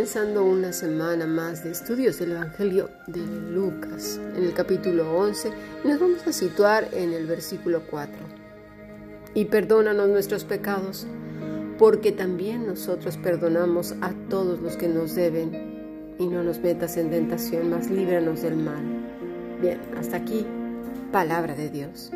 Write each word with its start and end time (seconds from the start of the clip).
comenzando 0.00 0.46
una 0.46 0.72
semana 0.72 1.26
más 1.26 1.62
de 1.62 1.72
estudios 1.72 2.18
del 2.18 2.30
Evangelio 2.30 2.88
de 3.06 3.20
Lucas, 3.20 4.18
en 4.34 4.44
el 4.44 4.54
capítulo 4.54 5.14
11, 5.14 5.52
y 5.84 5.88
nos 5.88 6.00
vamos 6.00 6.26
a 6.26 6.32
situar 6.32 6.88
en 6.92 7.12
el 7.12 7.26
versículo 7.26 7.82
4. 7.90 8.16
Y 9.34 9.44
perdónanos 9.44 10.08
nuestros 10.08 10.44
pecados, 10.44 11.06
porque 11.78 12.12
también 12.12 12.66
nosotros 12.66 13.18
perdonamos 13.18 13.94
a 14.00 14.14
todos 14.30 14.62
los 14.62 14.78
que 14.78 14.88
nos 14.88 15.14
deben, 15.14 16.14
y 16.18 16.26
no 16.28 16.42
nos 16.42 16.60
metas 16.60 16.96
en 16.96 17.10
tentación, 17.10 17.68
mas 17.68 17.90
líbranos 17.90 18.40
del 18.40 18.56
mal. 18.56 18.82
Bien, 19.60 19.82
hasta 19.98 20.16
aquí, 20.16 20.46
palabra 21.12 21.54
de 21.54 21.68
Dios. 21.68 22.10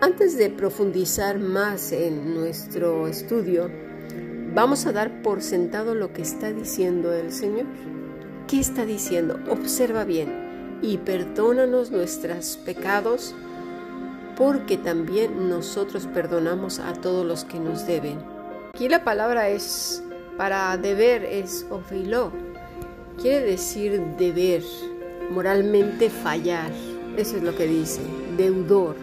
Antes 0.00 0.36
de 0.36 0.50
profundizar 0.50 1.38
más 1.38 1.92
en 1.92 2.34
nuestro 2.34 3.06
estudio, 3.06 3.70
vamos 4.54 4.86
a 4.86 4.92
dar 4.92 5.22
por 5.22 5.42
sentado 5.42 5.94
lo 5.94 6.12
que 6.12 6.22
está 6.22 6.52
diciendo 6.52 7.12
el 7.12 7.32
Señor. 7.32 7.66
¿Qué 8.46 8.60
está 8.60 8.86
diciendo? 8.86 9.38
Observa 9.50 10.04
bien 10.04 10.78
y 10.80 10.98
perdónanos 10.98 11.90
nuestros 11.90 12.56
pecados 12.58 13.34
porque 14.36 14.76
también 14.76 15.48
nosotros 15.48 16.06
perdonamos 16.06 16.78
a 16.78 16.92
todos 16.92 17.26
los 17.26 17.44
que 17.44 17.58
nos 17.58 17.86
deben. 17.86 18.18
Aquí 18.74 18.88
la 18.88 19.04
palabra 19.04 19.48
es 19.48 20.02
para 20.36 20.76
deber 20.76 21.24
es 21.24 21.66
ofiló. 21.70 22.32
Quiere 23.20 23.46
decir 23.46 24.00
deber, 24.18 24.62
moralmente 25.30 26.10
fallar. 26.10 26.70
Eso 27.16 27.36
es 27.36 27.42
lo 27.42 27.56
que 27.56 27.66
dice, 27.66 28.00
deudor. 28.36 28.96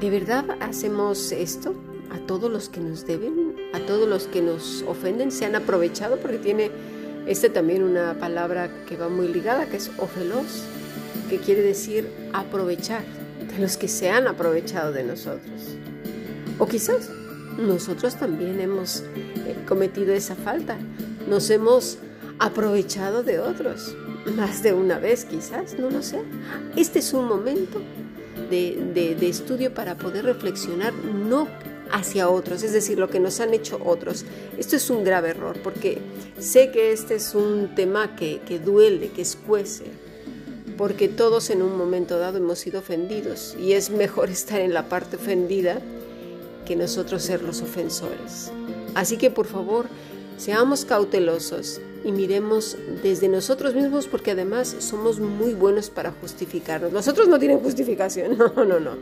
¿De 0.00 0.10
verdad 0.10 0.44
hacemos 0.60 1.32
esto? 1.32 1.74
A 2.10 2.18
todos 2.26 2.50
los 2.50 2.68
que 2.68 2.80
nos 2.80 3.06
deben, 3.06 3.56
a 3.72 3.80
todos 3.80 4.08
los 4.08 4.26
que 4.26 4.42
nos 4.42 4.82
ofenden, 4.86 5.30
se 5.30 5.44
han 5.44 5.54
aprovechado, 5.54 6.16
porque 6.18 6.38
tiene 6.38 6.70
este 7.26 7.50
también 7.50 7.82
una 7.82 8.18
palabra 8.18 8.70
que 8.86 8.96
va 8.96 9.08
muy 9.08 9.28
ligada, 9.28 9.66
que 9.66 9.76
es 9.76 9.90
ofelos, 9.98 10.64
que 11.28 11.38
quiere 11.38 11.62
decir 11.62 12.08
aprovechar, 12.32 13.02
de 13.50 13.58
los 13.58 13.76
que 13.76 13.88
se 13.88 14.10
han 14.10 14.26
aprovechado 14.26 14.92
de 14.92 15.04
nosotros. 15.04 15.76
O 16.58 16.66
quizás 16.66 17.10
nosotros 17.58 18.16
también 18.16 18.60
hemos 18.60 19.00
eh, 19.46 19.56
cometido 19.66 20.14
esa 20.14 20.36
falta, 20.36 20.78
nos 21.28 21.50
hemos 21.50 21.98
aprovechado 22.38 23.22
de 23.22 23.40
otros, 23.40 23.94
más 24.36 24.62
de 24.62 24.72
una 24.72 24.98
vez 24.98 25.24
quizás, 25.24 25.78
no 25.78 25.90
lo 25.90 26.02
sé. 26.02 26.20
Este 26.76 27.00
es 27.00 27.12
un 27.12 27.26
momento 27.26 27.82
de, 28.48 28.90
de, 28.94 29.14
de 29.14 29.28
estudio 29.28 29.74
para 29.74 29.96
poder 29.96 30.24
reflexionar, 30.24 30.94
no 30.94 31.48
hacia 31.90 32.28
otros, 32.28 32.62
es 32.62 32.72
decir, 32.72 32.98
lo 32.98 33.08
que 33.08 33.20
nos 33.20 33.40
han 33.40 33.54
hecho 33.54 33.80
otros. 33.84 34.24
Esto 34.56 34.76
es 34.76 34.90
un 34.90 35.04
grave 35.04 35.30
error 35.30 35.58
porque 35.62 35.98
sé 36.38 36.70
que 36.70 36.92
este 36.92 37.16
es 37.16 37.34
un 37.34 37.74
tema 37.74 38.16
que, 38.16 38.40
que 38.46 38.58
duele, 38.58 39.10
que 39.10 39.22
escuece, 39.22 39.84
porque 40.76 41.08
todos 41.08 41.50
en 41.50 41.62
un 41.62 41.76
momento 41.76 42.18
dado 42.18 42.38
hemos 42.38 42.58
sido 42.58 42.80
ofendidos 42.80 43.56
y 43.58 43.72
es 43.72 43.90
mejor 43.90 44.30
estar 44.30 44.60
en 44.60 44.74
la 44.74 44.88
parte 44.88 45.16
ofendida 45.16 45.80
que 46.66 46.76
nosotros 46.76 47.22
ser 47.22 47.42
los 47.42 47.62
ofensores. 47.62 48.52
Así 48.94 49.16
que 49.16 49.30
por 49.30 49.46
favor, 49.46 49.86
seamos 50.36 50.84
cautelosos 50.84 51.80
y 52.04 52.12
miremos 52.12 52.76
desde 53.02 53.28
nosotros 53.28 53.74
mismos 53.74 54.06
porque 54.06 54.32
además 54.32 54.76
somos 54.78 55.18
muy 55.18 55.54
buenos 55.54 55.90
para 55.90 56.12
justificarnos. 56.12 56.92
Los 56.92 57.08
otros 57.08 57.28
no 57.28 57.38
tienen 57.38 57.58
justificación, 57.58 58.36
no, 58.56 58.64
no, 58.64 58.78
no 58.78 58.96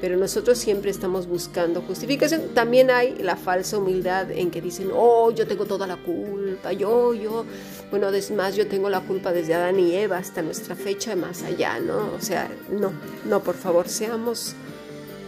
pero 0.00 0.16
nosotros 0.16 0.58
siempre 0.58 0.90
estamos 0.90 1.26
buscando 1.26 1.80
justificación. 1.82 2.48
También 2.54 2.90
hay 2.90 3.16
la 3.18 3.36
falsa 3.36 3.78
humildad 3.78 4.30
en 4.30 4.50
que 4.50 4.60
dicen, 4.60 4.90
oh, 4.92 5.30
yo 5.30 5.46
tengo 5.46 5.64
toda 5.64 5.86
la 5.86 5.96
culpa, 5.96 6.72
yo, 6.72 7.14
yo, 7.14 7.44
bueno, 7.90 8.08
más 8.34 8.56
yo 8.56 8.66
tengo 8.66 8.90
la 8.90 9.00
culpa 9.00 9.32
desde 9.32 9.54
Adán 9.54 9.78
y 9.78 9.94
Eva 9.94 10.18
hasta 10.18 10.42
nuestra 10.42 10.74
fecha 10.74 11.16
más 11.16 11.42
allá, 11.42 11.78
¿no? 11.80 12.12
O 12.14 12.20
sea, 12.20 12.50
no, 12.70 12.92
no, 13.24 13.42
por 13.42 13.54
favor, 13.54 13.88
seamos 13.88 14.54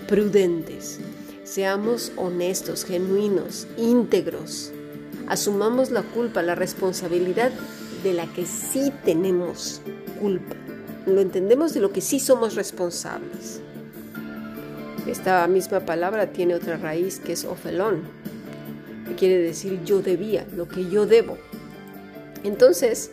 prudentes, 0.06 0.98
seamos 1.44 2.12
honestos, 2.16 2.84
genuinos, 2.84 3.66
íntegros, 3.76 4.72
asumamos 5.28 5.90
la 5.90 6.02
culpa, 6.02 6.42
la 6.42 6.54
responsabilidad 6.54 7.52
de 8.02 8.12
la 8.12 8.26
que 8.26 8.46
sí 8.46 8.92
tenemos 9.04 9.80
culpa. 10.20 10.56
Lo 11.06 11.20
entendemos 11.20 11.72
de 11.74 11.80
lo 11.80 11.90
que 11.90 12.00
sí 12.00 12.20
somos 12.20 12.54
responsables. 12.54 13.62
Esta 15.08 15.46
misma 15.48 15.80
palabra 15.80 16.32
tiene 16.32 16.54
otra 16.54 16.76
raíz 16.76 17.18
que 17.18 17.32
es 17.32 17.46
ofelón, 17.46 18.02
que 19.06 19.14
quiere 19.14 19.38
decir 19.38 19.80
yo 19.82 20.02
debía, 20.02 20.46
lo 20.54 20.68
que 20.68 20.90
yo 20.90 21.06
debo. 21.06 21.38
Entonces, 22.44 23.10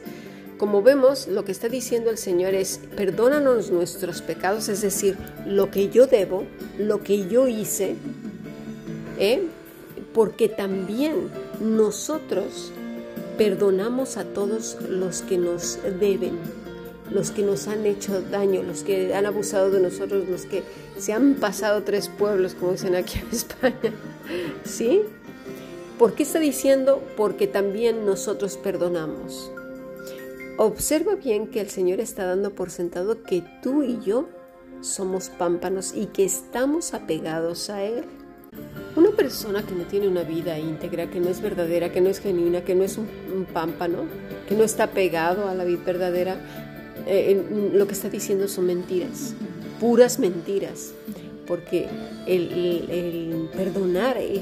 como 0.58 0.82
vemos, 0.82 1.28
lo 1.28 1.46
que 1.46 1.54
está 1.54 1.70
diciendo 1.70 2.10
el 2.10 2.18
Señor 2.18 2.54
es, 2.54 2.82
perdónanos 2.98 3.72
nuestros 3.72 4.22
pecados, 4.22 4.68
es 4.68 4.82
decir, 4.82 5.18
lo 5.46 5.72
que 5.72 5.90
yo 5.90 6.06
debo, 6.06 6.44
lo 6.78 7.02
que 7.02 7.30
yo 7.30 7.48
hice, 7.48 7.96
¿eh? 9.18 9.44
porque 10.14 10.50
también 10.50 11.30
nosotros 11.62 12.74
perdonamos 13.38 14.18
a 14.18 14.26
todos 14.26 14.78
los 14.90 15.22
que 15.22 15.38
nos 15.38 15.80
deben 16.00 16.65
los 17.12 17.32
que 17.32 17.44
nos 17.44 17.68
han 17.68 17.86
hecho 17.86 18.22
daño, 18.22 18.64
los 18.64 18.84
que 18.84 19.14
han 19.14 19.26
abusado 19.26 19.70
de 19.72 19.80
nosotros, 19.80 20.28
los 20.28 20.46
que 20.46 20.64
se 20.98 21.14
han 21.14 21.36
pasado 21.36 21.84
tres 21.84 22.10
pueblos, 22.10 22.56
como 22.56 22.72
dicen 22.72 22.96
aquí 22.96 23.20
en 23.20 23.28
España. 23.32 23.94
¿Sí? 24.64 25.02
¿Por 25.98 26.14
qué 26.14 26.24
está 26.24 26.40
diciendo? 26.40 27.02
Porque 27.16 27.48
también 27.48 28.06
nosotros 28.06 28.58
perdonamos. 28.58 29.52
Observa 30.58 31.16
bien 31.16 31.48
que 31.48 31.62
el 31.62 31.70
Señor 31.70 32.00
está 32.00 32.26
dando 32.26 32.54
por 32.54 32.70
sentado 32.70 33.24
que 33.24 33.44
tú 33.62 33.84
y 33.84 34.00
yo 34.02 34.28
somos 34.82 35.30
pámpanos 35.30 35.94
y 35.94 36.08
que 36.08 36.26
estamos 36.26 36.94
apegados 36.94 37.70
a 37.70 37.84
Él. 37.84 38.04
Una 38.96 39.12
persona 39.12 39.66
que 39.66 39.76
no 39.76 39.84
tiene 39.84 40.08
una 40.08 40.24
vida 40.24 40.58
íntegra, 40.58 41.10
que 41.10 41.20
no 41.20 41.30
es 41.30 41.42
verdadera, 41.42 41.92
que 41.92 42.00
no 42.00 42.10
es 42.10 42.20
genuina, 42.20 42.64
que 42.64 42.76
no 42.76 42.84
es 42.84 42.98
un, 42.98 43.08
un 43.36 43.46
pámpano, 43.46 44.06
que 44.48 44.56
no 44.56 44.64
está 44.64 44.92
pegado 44.92 45.50
a 45.50 45.56
la 45.56 45.66
vida 45.66 45.82
verdadera, 45.86 46.38
eh, 47.08 47.72
lo 47.74 47.88
que 47.88 47.94
está 47.94 48.10
diciendo 48.10 48.48
son 48.48 48.66
mentiras, 48.66 49.34
puras 49.80 50.18
mentiras, 50.18 50.94
porque 51.46 51.88
el, 52.26 53.50
perdonar 53.56 54.18
es, 54.18 54.42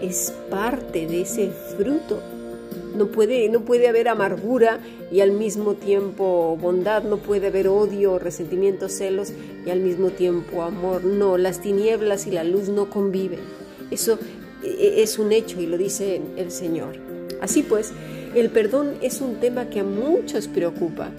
es, 0.00 0.32
parte 0.50 1.06
de 1.06 1.22
ese 1.22 1.50
fruto. 1.76 2.20
No 2.96 3.06
puede, 3.06 3.48
no 3.48 3.62
puede 3.62 3.88
haber 3.88 4.08
amargura 4.08 4.78
y 5.10 5.20
al 5.20 5.32
mismo 5.32 5.74
tiempo 5.74 6.56
bondad, 6.60 7.02
no 7.02 7.16
puede 7.16 7.48
haber 7.48 7.66
odio, 7.66 8.20
resentimiento, 8.20 8.88
celos 8.88 9.32
y 9.66 9.70
al 9.70 9.80
mismo 9.80 10.10
tiempo 10.10 10.62
amor. 10.62 11.04
No, 11.04 11.36
las 11.36 11.60
tinieblas 11.60 12.28
y 12.28 12.30
la 12.30 12.44
luz 12.44 12.68
no 12.68 12.88
conviven. 12.88 13.40
Eso 13.90 14.18
e, 14.62 14.68
e, 14.68 15.02
es 15.02 15.18
un 15.18 15.32
hecho 15.32 15.60
y 15.60 15.66
lo 15.66 15.76
dice 15.76 16.20
el 16.36 16.52
Señor. 16.52 16.94
Así 17.40 17.64
pues, 17.64 17.92
el 18.36 18.50
perdón 18.50 18.94
es 19.02 19.20
un 19.20 19.40
tema 19.40 19.68
que 19.68 19.80
a 19.80 19.84
muchos 19.84 20.46
preocupa 20.46 21.10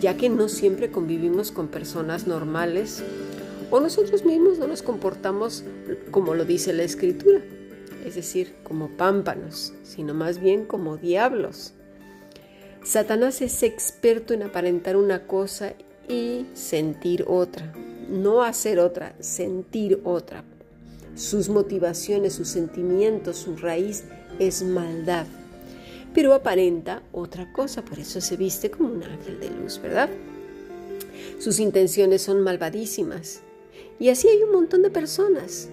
ya 0.00 0.16
que 0.16 0.28
no 0.28 0.48
siempre 0.48 0.90
convivimos 0.90 1.52
con 1.52 1.68
personas 1.68 2.26
normales 2.26 3.02
o 3.70 3.80
nosotros 3.80 4.24
mismos 4.24 4.58
no 4.58 4.66
nos 4.66 4.82
comportamos 4.82 5.64
como 6.10 6.34
lo 6.34 6.44
dice 6.44 6.72
la 6.72 6.84
escritura, 6.84 7.40
es 8.04 8.14
decir, 8.14 8.54
como 8.62 8.90
pámpanos, 8.90 9.72
sino 9.82 10.14
más 10.14 10.38
bien 10.38 10.64
como 10.64 10.96
diablos. 10.96 11.72
Satanás 12.84 13.42
es 13.42 13.62
experto 13.62 14.34
en 14.34 14.44
aparentar 14.44 14.96
una 14.96 15.26
cosa 15.26 15.74
y 16.08 16.46
sentir 16.54 17.24
otra, 17.26 17.72
no 18.08 18.42
hacer 18.42 18.78
otra, 18.78 19.16
sentir 19.18 20.00
otra. 20.04 20.44
Sus 21.16 21.48
motivaciones, 21.48 22.34
sus 22.34 22.48
sentimientos, 22.48 23.38
su 23.38 23.56
raíz 23.56 24.04
es 24.38 24.62
maldad 24.62 25.26
pero 26.16 26.32
aparenta 26.32 27.02
otra 27.12 27.52
cosa, 27.52 27.84
por 27.84 27.98
eso 27.98 28.22
se 28.22 28.38
viste 28.38 28.70
como 28.70 28.88
un 28.88 29.02
ángel 29.02 29.38
de 29.38 29.50
luz, 29.50 29.78
¿verdad? 29.82 30.08
Sus 31.38 31.60
intenciones 31.60 32.22
son 32.22 32.40
malvadísimas. 32.40 33.42
Y 33.98 34.08
así 34.08 34.26
hay 34.26 34.42
un 34.42 34.52
montón 34.52 34.80
de 34.80 34.88
personas. 34.88 35.68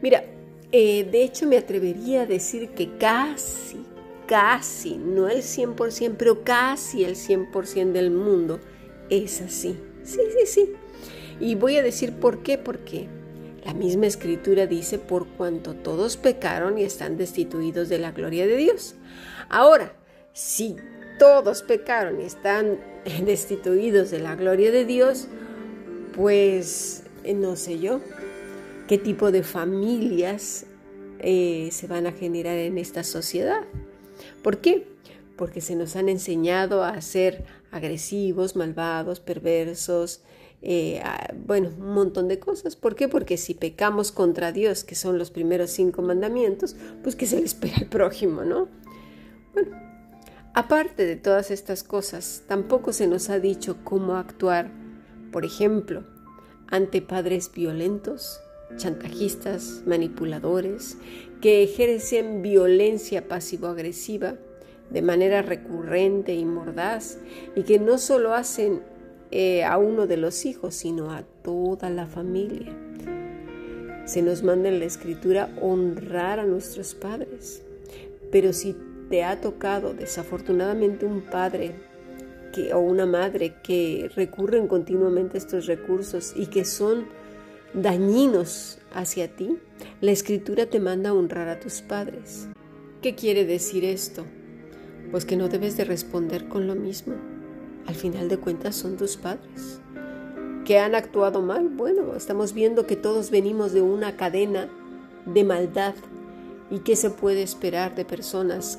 Mira, 0.00 0.24
eh, 0.70 1.02
de 1.10 1.24
hecho 1.24 1.48
me 1.48 1.56
atrevería 1.56 2.22
a 2.22 2.26
decir 2.26 2.68
que 2.76 2.96
casi, 2.96 3.84
casi, 4.28 4.98
no 4.98 5.28
el 5.28 5.42
100%, 5.42 6.14
pero 6.16 6.44
casi 6.44 7.02
el 7.02 7.16
100% 7.16 7.90
del 7.90 8.12
mundo 8.12 8.60
es 9.10 9.40
así. 9.40 9.76
Sí, 10.04 10.20
sí, 10.38 10.46
sí. 10.46 10.72
Y 11.40 11.56
voy 11.56 11.74
a 11.74 11.82
decir 11.82 12.12
por 12.12 12.44
qué, 12.44 12.56
porque 12.56 13.08
la 13.64 13.74
misma 13.74 14.06
escritura 14.06 14.68
dice, 14.68 15.00
por 15.00 15.26
cuanto 15.26 15.74
todos 15.74 16.16
pecaron 16.16 16.78
y 16.78 16.84
están 16.84 17.16
destituidos 17.16 17.88
de 17.88 17.98
la 17.98 18.12
gloria 18.12 18.46
de 18.46 18.56
Dios. 18.56 18.94
Ahora, 19.52 19.92
si 20.32 20.76
todos 21.18 21.62
pecaron 21.62 22.20
y 22.20 22.24
están 22.24 22.80
destituidos 23.24 24.10
de 24.10 24.18
la 24.18 24.34
gloria 24.34 24.72
de 24.72 24.84
Dios, 24.84 25.28
pues 26.16 27.04
eh, 27.22 27.34
no 27.34 27.54
sé 27.54 27.78
yo 27.78 28.00
qué 28.88 28.98
tipo 28.98 29.30
de 29.30 29.44
familias 29.44 30.66
eh, 31.20 31.68
se 31.70 31.86
van 31.86 32.08
a 32.08 32.12
generar 32.12 32.58
en 32.58 32.78
esta 32.78 33.04
sociedad. 33.04 33.60
¿Por 34.42 34.58
qué? 34.58 34.92
porque 35.36 35.60
se 35.60 35.74
nos 35.74 35.96
han 35.96 36.08
enseñado 36.08 36.84
a 36.84 37.00
ser 37.00 37.44
agresivos, 37.72 38.54
malvados, 38.54 39.18
perversos, 39.18 40.20
eh, 40.60 41.02
bueno, 41.46 41.70
un 41.76 41.94
montón 41.94 42.28
de 42.28 42.38
cosas. 42.38 42.76
¿Por 42.76 42.94
qué? 42.94 43.08
Porque 43.08 43.36
si 43.36 43.54
pecamos 43.54 44.12
contra 44.12 44.52
Dios, 44.52 44.84
que 44.84 44.94
son 44.94 45.18
los 45.18 45.32
primeros 45.32 45.70
cinco 45.70 46.00
mandamientos, 46.00 46.76
pues 47.02 47.16
que 47.16 47.26
se 47.26 47.40
le 47.40 47.44
espera 47.44 47.78
al 47.78 47.86
prójimo, 47.86 48.44
¿no? 48.44 48.68
Bueno, 49.52 49.76
aparte 50.54 51.04
de 51.04 51.16
todas 51.16 51.50
estas 51.50 51.82
cosas, 51.82 52.44
tampoco 52.46 52.92
se 52.92 53.06
nos 53.06 53.30
ha 53.30 53.38
dicho 53.38 53.78
cómo 53.84 54.16
actuar, 54.16 54.70
por 55.30 55.44
ejemplo, 55.44 56.04
ante 56.68 57.02
padres 57.02 57.50
violentos, 57.52 58.40
chantajistas, 58.76 59.82
manipuladores, 59.86 60.96
que 61.40 61.62
ejercen 61.62 62.40
violencia 62.42 63.28
pasivo-agresiva 63.28 64.36
de 64.90 65.02
manera 65.02 65.42
recurrente 65.42 66.34
y 66.34 66.44
mordaz 66.44 67.18
y 67.56 67.62
que 67.62 67.78
no 67.78 67.98
solo 67.98 68.34
hacen 68.34 68.82
eh, 69.30 69.64
a 69.64 69.78
uno 69.78 70.06
de 70.06 70.18
los 70.18 70.44
hijos, 70.44 70.74
sino 70.74 71.10
a 71.10 71.22
toda 71.42 71.90
la 71.90 72.06
familia. 72.06 72.76
Se 74.04 74.20
nos 74.20 74.42
manda 74.42 74.68
en 74.68 74.78
la 74.78 74.84
escritura 74.84 75.48
honrar 75.60 76.38
a 76.38 76.44
nuestros 76.44 76.94
padres. 76.94 77.62
Pero 78.30 78.52
si 78.52 78.76
te 79.12 79.24
ha 79.24 79.42
tocado 79.42 79.92
desafortunadamente 79.92 81.04
un 81.04 81.20
padre 81.20 81.74
que, 82.50 82.72
o 82.72 82.78
una 82.78 83.04
madre 83.04 83.56
que 83.62 84.10
recurren 84.16 84.68
continuamente 84.68 85.36
a 85.36 85.40
estos 85.40 85.66
recursos 85.66 86.32
y 86.34 86.46
que 86.46 86.64
son 86.64 87.04
dañinos 87.74 88.78
hacia 88.94 89.28
ti, 89.28 89.58
la 90.00 90.12
escritura 90.12 90.64
te 90.64 90.80
manda 90.80 91.10
a 91.10 91.12
honrar 91.12 91.50
a 91.50 91.60
tus 91.60 91.82
padres. 91.82 92.48
¿Qué 93.02 93.14
quiere 93.14 93.44
decir 93.44 93.84
esto? 93.84 94.24
Pues 95.10 95.26
que 95.26 95.36
no 95.36 95.50
debes 95.50 95.76
de 95.76 95.84
responder 95.84 96.48
con 96.48 96.66
lo 96.66 96.74
mismo 96.74 97.12
al 97.86 97.94
final 97.94 98.30
de 98.30 98.38
cuentas 98.38 98.76
son 98.76 98.96
tus 98.96 99.18
padres. 99.18 99.78
¿Que 100.64 100.78
han 100.78 100.94
actuado 100.94 101.42
mal? 101.42 101.68
Bueno, 101.68 102.14
estamos 102.16 102.54
viendo 102.54 102.86
que 102.86 102.96
todos 102.96 103.30
venimos 103.30 103.74
de 103.74 103.82
una 103.82 104.16
cadena 104.16 104.70
de 105.26 105.44
maldad 105.44 105.96
y 106.70 106.78
qué 106.78 106.96
se 106.96 107.10
puede 107.10 107.42
esperar 107.42 107.94
de 107.94 108.06
personas 108.06 108.78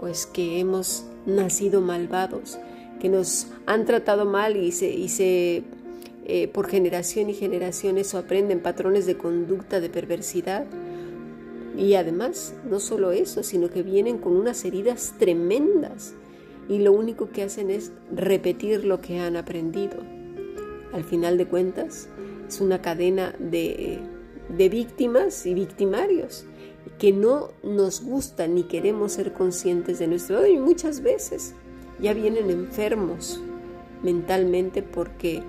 pues 0.00 0.24
que 0.24 0.58
hemos 0.58 1.04
nacido 1.26 1.82
malvados, 1.82 2.58
que 3.00 3.10
nos 3.10 3.48
han 3.66 3.84
tratado 3.84 4.24
mal 4.24 4.56
y 4.56 4.72
se, 4.72 4.88
y 4.88 5.10
se 5.10 5.62
eh, 6.24 6.48
por 6.48 6.68
generación 6.68 7.28
y 7.28 7.34
generación 7.34 7.98
eso 7.98 8.16
aprenden 8.16 8.60
patrones 8.60 9.04
de 9.04 9.18
conducta 9.18 9.78
de 9.78 9.90
perversidad. 9.90 10.64
Y 11.76 11.94
además, 11.94 12.54
no 12.68 12.80
solo 12.80 13.12
eso, 13.12 13.42
sino 13.42 13.68
que 13.68 13.82
vienen 13.82 14.16
con 14.16 14.36
unas 14.36 14.64
heridas 14.64 15.14
tremendas 15.18 16.14
y 16.66 16.78
lo 16.78 16.92
único 16.92 17.28
que 17.28 17.42
hacen 17.42 17.70
es 17.70 17.92
repetir 18.10 18.86
lo 18.86 19.02
que 19.02 19.18
han 19.18 19.36
aprendido. 19.36 19.98
Al 20.94 21.04
final 21.04 21.36
de 21.36 21.46
cuentas, 21.46 22.08
es 22.48 22.60
una 22.62 22.80
cadena 22.80 23.34
de, 23.38 23.98
de 24.56 24.68
víctimas 24.70 25.44
y 25.44 25.52
victimarios 25.52 26.46
que 26.98 27.12
no 27.12 27.50
nos 27.62 28.02
gusta 28.02 28.46
ni 28.46 28.64
queremos 28.64 29.12
ser 29.12 29.32
conscientes 29.32 29.98
de 29.98 30.08
nuestro 30.08 30.46
y 30.46 30.58
muchas 30.58 31.00
veces 31.00 31.54
ya 32.00 32.12
vienen 32.14 32.50
enfermos 32.50 33.40
mentalmente 34.02 34.82
porque 34.82 35.42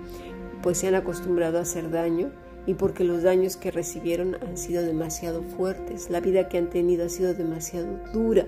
pues 0.62 0.78
se 0.78 0.88
han 0.88 0.94
acostumbrado 0.94 1.58
a 1.58 1.62
hacer 1.62 1.90
daño 1.90 2.30
y 2.66 2.74
porque 2.74 3.04
los 3.04 3.22
daños 3.22 3.56
que 3.56 3.70
recibieron 3.70 4.36
han 4.36 4.56
sido 4.56 4.82
demasiado 4.82 5.42
fuertes, 5.42 6.10
la 6.10 6.20
vida 6.20 6.48
que 6.48 6.58
han 6.58 6.70
tenido 6.70 7.06
ha 7.06 7.08
sido 7.08 7.34
demasiado 7.34 7.98
dura. 8.12 8.46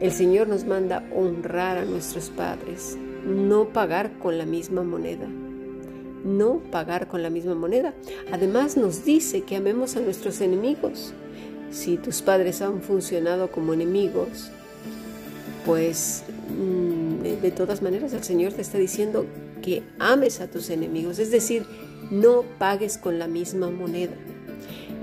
El 0.00 0.12
Señor 0.12 0.48
nos 0.48 0.64
manda 0.64 1.04
honrar 1.14 1.78
a 1.78 1.84
nuestros 1.84 2.30
padres, 2.30 2.96
no 3.24 3.68
pagar 3.68 4.18
con 4.18 4.38
la 4.38 4.46
misma 4.46 4.82
moneda. 4.82 5.28
No 6.24 6.60
pagar 6.70 7.08
con 7.08 7.22
la 7.22 7.30
misma 7.30 7.56
moneda. 7.56 7.94
Además 8.30 8.76
nos 8.76 9.04
dice 9.04 9.42
que 9.42 9.56
amemos 9.56 9.96
a 9.96 10.00
nuestros 10.00 10.40
enemigos. 10.40 11.14
Si 11.72 11.96
tus 11.96 12.22
padres 12.22 12.62
han 12.62 12.82
funcionado 12.82 13.50
como 13.50 13.74
enemigos, 13.74 14.50
pues 15.66 16.22
mm, 16.56 17.40
de 17.40 17.50
todas 17.50 17.82
maneras 17.82 18.12
el 18.12 18.22
Señor 18.22 18.52
te 18.52 18.62
está 18.62 18.78
diciendo 18.78 19.26
que 19.62 19.82
ames 19.98 20.40
a 20.40 20.48
tus 20.48 20.70
enemigos, 20.70 21.18
es 21.18 21.30
decir, 21.30 21.64
no 22.10 22.44
pagues 22.58 22.98
con 22.98 23.18
la 23.18 23.26
misma 23.26 23.70
moneda. 23.70 24.12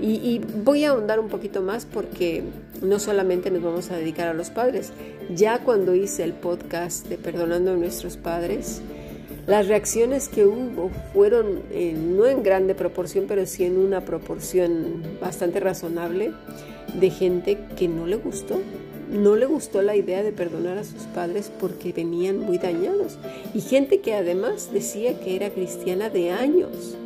Y, 0.02 0.40
voy 0.64 0.84
a 0.84 0.90
ahondar 0.90 1.20
un 1.20 1.28
poquito 1.28 1.60
más 1.60 1.84
porque 1.84 2.42
no 2.80 2.98
solamente 2.98 3.50
nos 3.50 3.62
vamos 3.62 3.90
a 3.90 3.96
dedicar 3.96 4.28
a 4.28 4.34
los 4.34 4.48
padres. 4.48 4.92
Ya 5.34 5.58
cuando 5.58 5.94
hice 5.94 6.24
el 6.24 6.32
podcast 6.32 7.06
de 7.06 7.18
Perdonando 7.18 7.72
a 7.72 7.76
nuestros 7.76 8.16
padres, 8.16 8.80
las 9.50 9.66
reacciones 9.66 10.28
que 10.28 10.46
hubo 10.46 10.92
fueron 11.12 11.64
no 12.16 12.26
en 12.26 12.44
grande 12.44 12.76
proporción, 12.76 13.24
pero 13.26 13.44
sí 13.46 13.64
en 13.64 13.78
una 13.78 14.04
proporción 14.04 15.02
bastante 15.20 15.58
razonable 15.58 16.30
de 16.94 17.10
gente 17.10 17.58
que 17.76 17.88
no 17.88 18.06
le 18.06 18.14
gustó. 18.14 18.60
No 19.10 19.34
le 19.34 19.46
gustó 19.46 19.82
la 19.82 19.96
idea 19.96 20.22
de 20.22 20.30
perdonar 20.30 20.78
a 20.78 20.84
sus 20.84 21.02
padres 21.02 21.50
porque 21.58 21.92
venían 21.92 22.38
muy 22.38 22.58
dañados. 22.58 23.18
Y 23.52 23.60
gente 23.60 23.98
que 23.98 24.14
además 24.14 24.72
decía 24.72 25.18
que 25.18 25.34
era 25.34 25.50
cristiana 25.50 26.10
de 26.10 26.30
años. 26.30 26.96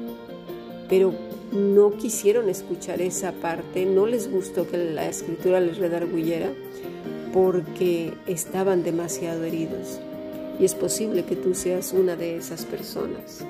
Pero 0.90 1.14
no 1.50 1.96
quisieron 1.96 2.50
escuchar 2.50 3.00
esa 3.00 3.32
parte, 3.32 3.86
no 3.86 4.04
les 4.04 4.30
gustó 4.30 4.68
que 4.68 4.76
la 4.76 5.08
escritura 5.08 5.60
les 5.60 5.78
redarguyera 5.78 6.50
porque 7.32 8.12
estaban 8.26 8.82
demasiado 8.82 9.44
heridos. 9.44 9.98
Y 10.58 10.64
es 10.64 10.74
posible 10.74 11.24
que 11.24 11.36
tú 11.36 11.54
seas 11.54 11.92
una 11.92 12.16
de 12.16 12.36
esas 12.36 12.64
personas. 12.64 13.40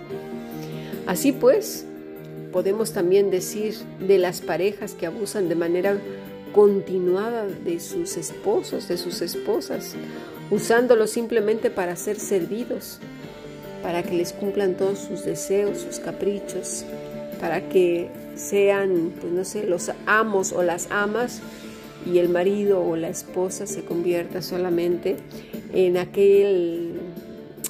Así 1.06 1.32
pues, 1.32 1.84
podemos 2.52 2.92
también 2.92 3.30
decir 3.30 3.74
de 4.00 4.18
las 4.18 4.40
parejas 4.40 4.94
que 4.94 5.06
abusan 5.06 5.48
de 5.48 5.54
manera 5.54 5.98
continuada 6.54 7.46
de 7.46 7.80
sus 7.80 8.16
esposos, 8.16 8.88
de 8.88 8.96
sus 8.96 9.20
esposas, 9.20 9.96
usándolos 10.50 11.10
simplemente 11.10 11.68
para 11.68 11.96
ser 11.96 12.18
servidos, 12.18 13.00
para 13.82 14.02
que 14.02 14.14
les 14.14 14.32
cumplan 14.32 14.76
todos 14.76 15.00
sus 15.00 15.24
deseos, 15.24 15.78
sus 15.78 15.98
caprichos, 15.98 16.84
para 17.40 17.68
que 17.68 18.08
sean, 18.36 19.12
pues 19.20 19.32
no 19.32 19.44
sé, 19.44 19.66
los 19.66 19.90
amos 20.06 20.52
o 20.52 20.62
las 20.62 20.90
amas 20.90 21.40
y 22.06 22.18
el 22.18 22.28
marido 22.28 22.82
o 22.82 22.96
la 22.96 23.08
esposa 23.08 23.66
se 23.66 23.84
convierta 23.84 24.42
solamente 24.42 25.16
en 25.72 25.96
aquel 25.96 27.00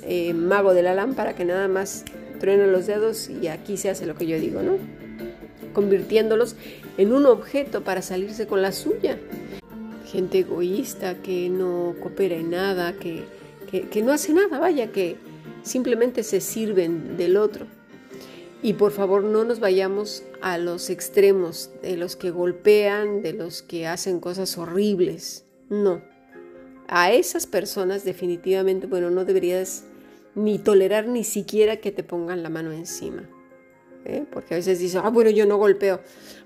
eh, 0.03 0.35
mago 0.35 0.75
de 0.75 0.83
la 0.83 0.95
lámpara 0.95 1.35
que 1.35 1.45
nada 1.45 1.69
más 1.69 2.05
truena 2.41 2.67
los 2.67 2.87
dedos 2.87 3.31
y 3.31 3.49
aquí 3.49 3.77
se 3.77 3.91
hace 3.91 4.07
lo 4.07 4.15
que 4.17 4.27
yo 4.27 4.39
digo, 4.39 4.63
¿no? 4.63 4.77
Convirtiéndolos 5.73 6.57
en 6.99 7.13
un 7.13 7.27
objeto 7.27 7.83
para 7.83 8.03
salirse 8.03 8.47
con 8.47 8.63
la 8.63 8.73
suya. 8.73 9.19
Gente 10.07 10.41
egoísta 10.41 11.17
que 11.23 11.49
no 11.49 11.95
coopera 12.01 12.37
en 12.37 12.51
nada, 12.51 12.95
que, 12.95 13.25
que 13.71 14.03
no 14.03 14.13
hace 14.13 14.33
nada, 14.33 14.59
vaya, 14.59 14.93
que 14.93 15.17
simplemente 15.63 16.23
se 16.23 16.41
sirven 16.41 17.17
del 17.17 17.37
otro. 17.37 17.67
Y 18.65 18.73
por 18.73 18.93
favor 18.93 19.23
no 19.25 19.45
nos 19.45 19.61
vayamos 19.61 20.23
a 20.41 20.57
los 20.57 20.89
extremos 20.89 21.69
de 21.83 21.99
los 21.99 22.17
que 22.17 22.31
golpean, 22.31 23.21
de 23.21 23.35
los 23.35 23.61
que 23.61 23.87
hacen 23.87 24.21
cosas 24.21 24.57
horribles. 24.57 25.45
No. 25.69 26.01
A 26.89 27.13
esas 27.13 27.47
personas 27.47 28.05
definitivamente, 28.05 28.87
bueno, 28.87 29.11
no 29.11 29.27
deberías 29.27 29.85
ni 30.35 30.59
tolerar 30.59 31.07
ni 31.07 31.25
siquiera 31.25 31.77
que 31.77 31.93
te 31.93 32.05
pongan 32.05 32.43
la 32.43 32.49
mano 32.49 32.73
encima. 32.73 33.29
¿eh? 34.07 34.25
Porque 34.33 34.55
a 34.55 34.57
veces 34.57 34.79
dicen, 34.79 35.03
ah, 35.05 35.11
bueno, 35.11 35.29
yo 35.29 35.45
no 35.45 35.59
golpeo. 35.59 36.01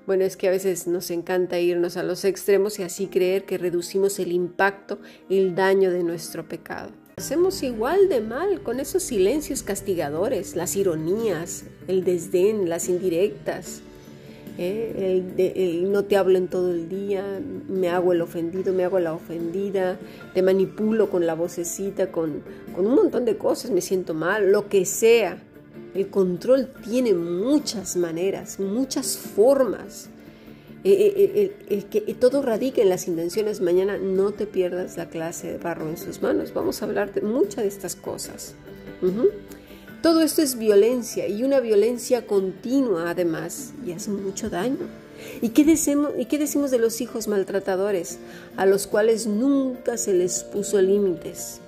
Bueno, 0.04 0.25
es 0.25 0.37
que 0.37 0.48
a 0.48 0.50
veces 0.50 0.88
nos 0.88 1.12
encanta 1.12 1.60
irnos 1.60 1.96
a 1.96 2.02
los 2.02 2.25
extremos 2.25 2.80
y 2.80 2.82
así 2.82 3.06
creer 3.06 3.44
que 3.44 3.58
reducimos 3.58 4.18
el 4.18 4.32
impacto, 4.32 4.98
el 5.30 5.54
daño 5.54 5.92
de 5.92 6.02
nuestro 6.02 6.48
pecado. 6.48 6.90
Hacemos 7.18 7.64
igual 7.64 8.08
de 8.08 8.20
mal 8.20 8.60
con 8.62 8.78
esos 8.78 9.02
silencios 9.02 9.64
castigadores, 9.64 10.54
las 10.54 10.76
ironías, 10.76 11.64
el 11.88 12.04
desdén, 12.04 12.68
las 12.68 12.88
indirectas. 12.88 13.80
¿eh? 14.56 15.25
El, 15.37 15.90
no 15.90 16.04
te 16.04 16.16
hablo 16.16 16.38
en 16.38 16.46
todo 16.46 16.70
el 16.70 16.88
día, 16.88 17.40
me 17.68 17.88
hago 17.88 18.12
el 18.12 18.20
ofendido, 18.20 18.72
me 18.72 18.84
hago 18.84 19.00
la 19.00 19.14
ofendida, 19.14 19.98
te 20.32 20.42
manipulo 20.42 21.10
con 21.10 21.26
la 21.26 21.34
vocecita, 21.34 22.12
con, 22.12 22.44
con 22.72 22.87
un 22.87 22.94
montón 22.94 23.25
de 23.25 23.37
cosas, 23.37 23.72
me 23.72 23.80
siento 23.80 24.14
mal, 24.14 24.52
lo 24.52 24.68
que 24.68 24.84
sea. 24.84 25.42
El 25.96 26.10
control 26.10 26.68
tiene 26.84 27.14
muchas 27.14 27.96
maneras, 27.96 28.60
muchas 28.60 29.18
formas. 29.18 30.08
Eh, 30.85 31.12
eh, 31.16 31.56
eh, 31.70 31.85
que 31.90 32.14
todo 32.14 32.40
radica 32.40 32.80
en 32.80 32.88
las 32.88 33.08
intenciones. 33.08 33.61
Mañana 33.61 33.99
no 33.99 34.32
te 34.32 34.47
pierdas 34.47 34.97
la 34.97 35.08
clase 35.08 35.52
de 35.52 35.58
barro 35.58 35.88
en 35.88 35.97
sus 35.97 36.23
manos. 36.23 36.54
Vamos 36.54 36.80
a 36.80 36.85
hablar 36.85 37.12
de 37.12 37.20
muchas 37.20 37.64
de 37.64 37.68
estas 37.68 37.97
cosas. 37.97 38.54
Todo 40.02 40.20
esto 40.20 40.42
es 40.42 40.56
violencia 40.56 41.26
y 41.26 41.42
una 41.42 41.58
violencia 41.61 42.26
continua 42.26 43.11
además 43.11 43.73
y 43.85 43.92
hace 43.92 44.11
mucho 44.11 44.49
daño. 44.49 44.87
¿Y 45.42 45.49
qué, 45.49 45.64
decimos, 45.64 46.12
¿Y 46.16 46.26
qué 46.26 46.38
decimos 46.38 46.70
de 46.70 46.78
los 46.78 47.00
hijos 47.00 47.26
maltratadores, 47.26 48.20
a 48.56 48.66
los 48.66 48.87
cuales 48.87 49.26
nunca 49.26 49.97
se 49.97 50.14
les 50.14 50.44
puso 50.44 50.80
límites? 50.80 51.61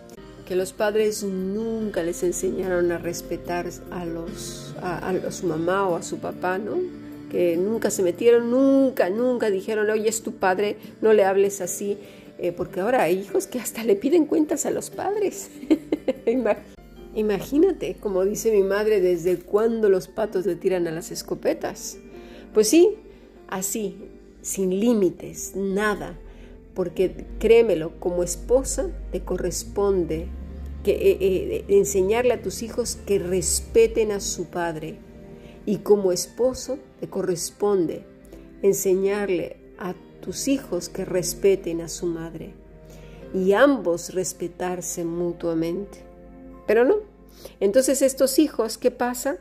Que 0.47 0.55
los 0.55 0.73
padres 0.73 1.25
nunca 1.25 2.05
les 2.05 2.23
enseñaron 2.23 2.93
a 2.93 2.99
respetar 2.99 3.67
a, 3.91 5.09
a 5.09 5.31
su 5.33 5.47
mamá 5.47 5.89
o 5.89 5.97
a 5.97 6.03
su 6.03 6.19
papá, 6.19 6.59
¿no? 6.59 7.00
Que 7.31 7.57
nunca 7.57 7.91
se 7.91 8.03
metieron, 8.03 8.51
nunca, 8.51 9.09
nunca 9.09 9.51
dijeron, 9.51 9.89
oye, 9.89 10.09
es 10.09 10.23
tu 10.23 10.33
padre, 10.33 10.77
no 11.01 11.13
le 11.13 11.25
hables 11.25 11.61
así. 11.61 11.97
Eh, 12.39 12.53
porque 12.53 12.81
ahora 12.81 13.03
hay 13.03 13.19
hijos 13.19 13.47
que 13.47 13.61
hasta 13.61 13.85
le 13.85 13.97
piden 13.97 14.25
cuentas 14.25 14.67
a 14.67 14.71
los 14.71 14.91
padres. 14.91 15.51
Imagínate, 17.15 17.97
como 18.01 18.25
dice 18.25 18.51
mi 18.51 18.63
madre, 18.63 19.01
desde 19.01 19.39
cuándo 19.39 19.89
los 19.89 20.09
patos 20.09 20.47
le 20.47 20.57
tiran 20.57 20.87
a 20.87 20.91
las 20.91 21.11
escopetas. 21.11 21.99
Pues 22.55 22.69
sí, 22.69 22.97
así, 23.49 23.99
sin 24.43 24.81
límites, 24.81 25.53
nada, 25.55 26.19
porque 26.75 27.27
créemelo, 27.39 27.99
como 28.01 28.23
esposa 28.23 28.91
te 29.13 29.21
corresponde 29.21 30.29
que, 30.83 30.93
eh, 30.93 31.19
eh, 31.21 31.65
enseñarle 31.69 32.33
a 32.33 32.43
tus 32.43 32.63
hijos 32.63 32.97
que 33.07 33.19
respeten 33.19 34.13
a 34.13 34.21
su 34.21 34.47
padre 34.47 34.99
y 35.71 35.77
como 35.77 36.11
esposo 36.11 36.81
te 36.99 37.09
corresponde 37.09 38.03
enseñarle 38.61 39.57
a 39.79 39.95
tus 40.21 40.49
hijos 40.49 40.89
que 40.89 41.05
respeten 41.05 41.81
a 41.81 41.89
su 41.89 42.07
madre 42.07 42.55
y 43.33 43.53
ambos 43.53 44.13
respetarse 44.13 45.05
mutuamente. 45.05 45.99
Pero 46.67 46.85
no. 46.85 46.97
Entonces 47.61 48.03
estos 48.03 48.41
hijos, 48.41 48.79
¿qué 48.79 48.91
pasa? 48.91 49.39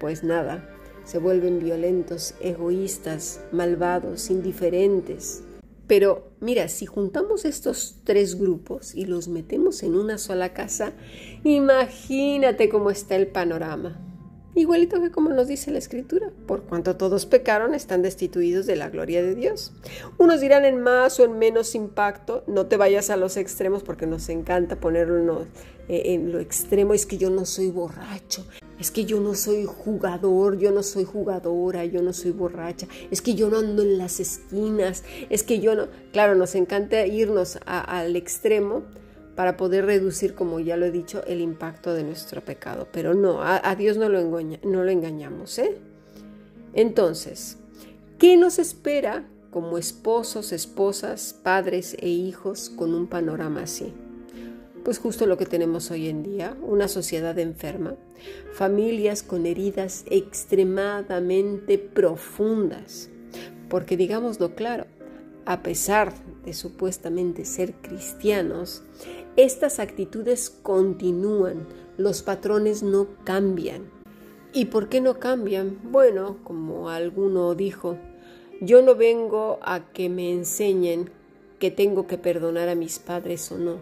Pues 0.00 0.24
nada, 0.24 0.66
se 1.04 1.18
vuelven 1.18 1.58
violentos, 1.58 2.34
egoístas, 2.40 3.42
malvados, 3.52 4.30
indiferentes. 4.30 5.42
Pero 5.86 6.30
mira, 6.40 6.68
si 6.68 6.86
juntamos 6.86 7.44
estos 7.44 7.96
tres 8.04 8.38
grupos 8.38 8.94
y 8.94 9.04
los 9.04 9.28
metemos 9.28 9.82
en 9.82 9.96
una 9.96 10.16
sola 10.16 10.54
casa, 10.54 10.94
imagínate 11.44 12.70
cómo 12.70 12.88
está 12.90 13.16
el 13.16 13.26
panorama. 13.26 14.11
Igualito 14.54 15.00
que 15.00 15.10
como 15.10 15.30
nos 15.30 15.48
dice 15.48 15.70
la 15.70 15.78
escritura, 15.78 16.30
por 16.46 16.64
cuanto 16.64 16.96
todos 16.96 17.24
pecaron 17.24 17.74
están 17.74 18.02
destituidos 18.02 18.66
de 18.66 18.76
la 18.76 18.90
gloria 18.90 19.22
de 19.22 19.34
Dios. 19.34 19.72
Unos 20.18 20.42
dirán 20.42 20.66
en 20.66 20.78
más 20.78 21.18
o 21.20 21.24
en 21.24 21.38
menos 21.38 21.74
impacto, 21.74 22.44
no 22.46 22.66
te 22.66 22.76
vayas 22.76 23.08
a 23.08 23.16
los 23.16 23.38
extremos 23.38 23.82
porque 23.82 24.06
nos 24.06 24.28
encanta 24.28 24.76
ponerlo 24.76 25.46
eh, 25.88 26.02
en 26.12 26.32
lo 26.32 26.38
extremo, 26.38 26.92
es 26.92 27.06
que 27.06 27.16
yo 27.16 27.30
no 27.30 27.46
soy 27.46 27.70
borracho, 27.70 28.46
es 28.78 28.90
que 28.90 29.06
yo 29.06 29.20
no 29.20 29.34
soy 29.34 29.64
jugador, 29.64 30.58
yo 30.58 30.70
no 30.70 30.82
soy 30.82 31.04
jugadora, 31.04 31.86
yo 31.86 32.02
no 32.02 32.12
soy 32.12 32.32
borracha, 32.32 32.86
es 33.10 33.22
que 33.22 33.34
yo 33.34 33.48
no 33.48 33.56
ando 33.58 33.82
en 33.82 33.96
las 33.96 34.20
esquinas, 34.20 35.02
es 35.30 35.44
que 35.44 35.60
yo 35.60 35.74
no, 35.74 35.88
claro, 36.12 36.34
nos 36.34 36.54
encanta 36.54 37.06
irnos 37.06 37.58
al 37.64 38.16
extremo 38.16 38.82
para 39.34 39.56
poder 39.56 39.86
reducir, 39.86 40.34
como 40.34 40.60
ya 40.60 40.76
lo 40.76 40.86
he 40.86 40.90
dicho, 40.90 41.24
el 41.26 41.40
impacto 41.40 41.94
de 41.94 42.04
nuestro 42.04 42.42
pecado. 42.42 42.88
Pero 42.92 43.14
no, 43.14 43.40
a, 43.42 43.74
Dios 43.76 43.96
no 43.96 44.08
lo, 44.08 44.22
no 44.22 44.84
lo 44.84 44.90
engañamos. 44.90 45.58
¿eh? 45.58 45.78
Entonces, 46.74 47.58
¿qué 48.18 48.36
nos 48.36 48.58
espera 48.58 49.28
como 49.50 49.78
esposos, 49.78 50.52
esposas, 50.52 51.34
padres 51.34 51.96
e 52.00 52.08
hijos 52.08 52.70
con 52.70 52.94
un 52.94 53.06
panorama 53.06 53.62
así? 53.62 53.92
Pues 54.84 54.98
justo 54.98 55.26
lo 55.26 55.38
que 55.38 55.46
tenemos 55.46 55.90
hoy 55.90 56.08
en 56.08 56.24
día, 56.24 56.56
una 56.60 56.88
sociedad 56.88 57.38
enferma, 57.38 57.94
familias 58.52 59.22
con 59.22 59.46
heridas 59.46 60.04
extremadamente 60.10 61.78
profundas. 61.78 63.08
Porque 63.68 63.96
digámoslo 63.96 64.54
claro, 64.56 64.86
a 65.44 65.62
pesar 65.62 66.12
de 66.44 66.52
supuestamente 66.52 67.44
ser 67.44 67.74
cristianos, 67.74 68.82
estas 69.36 69.78
actitudes 69.78 70.50
continúan, 70.50 71.66
los 71.96 72.22
patrones 72.22 72.82
no 72.82 73.06
cambian. 73.24 73.90
¿Y 74.52 74.66
por 74.66 74.90
qué 74.90 75.00
no 75.00 75.18
cambian? 75.18 75.78
Bueno, 75.84 76.36
como 76.44 76.90
alguno 76.90 77.54
dijo, 77.54 77.96
yo 78.60 78.82
no 78.82 78.94
vengo 78.94 79.58
a 79.62 79.92
que 79.92 80.10
me 80.10 80.30
enseñen 80.30 81.10
que 81.58 81.70
tengo 81.70 82.06
que 82.06 82.18
perdonar 82.18 82.68
a 82.68 82.74
mis 82.74 82.98
padres 82.98 83.50
o 83.50 83.58
no. 83.58 83.78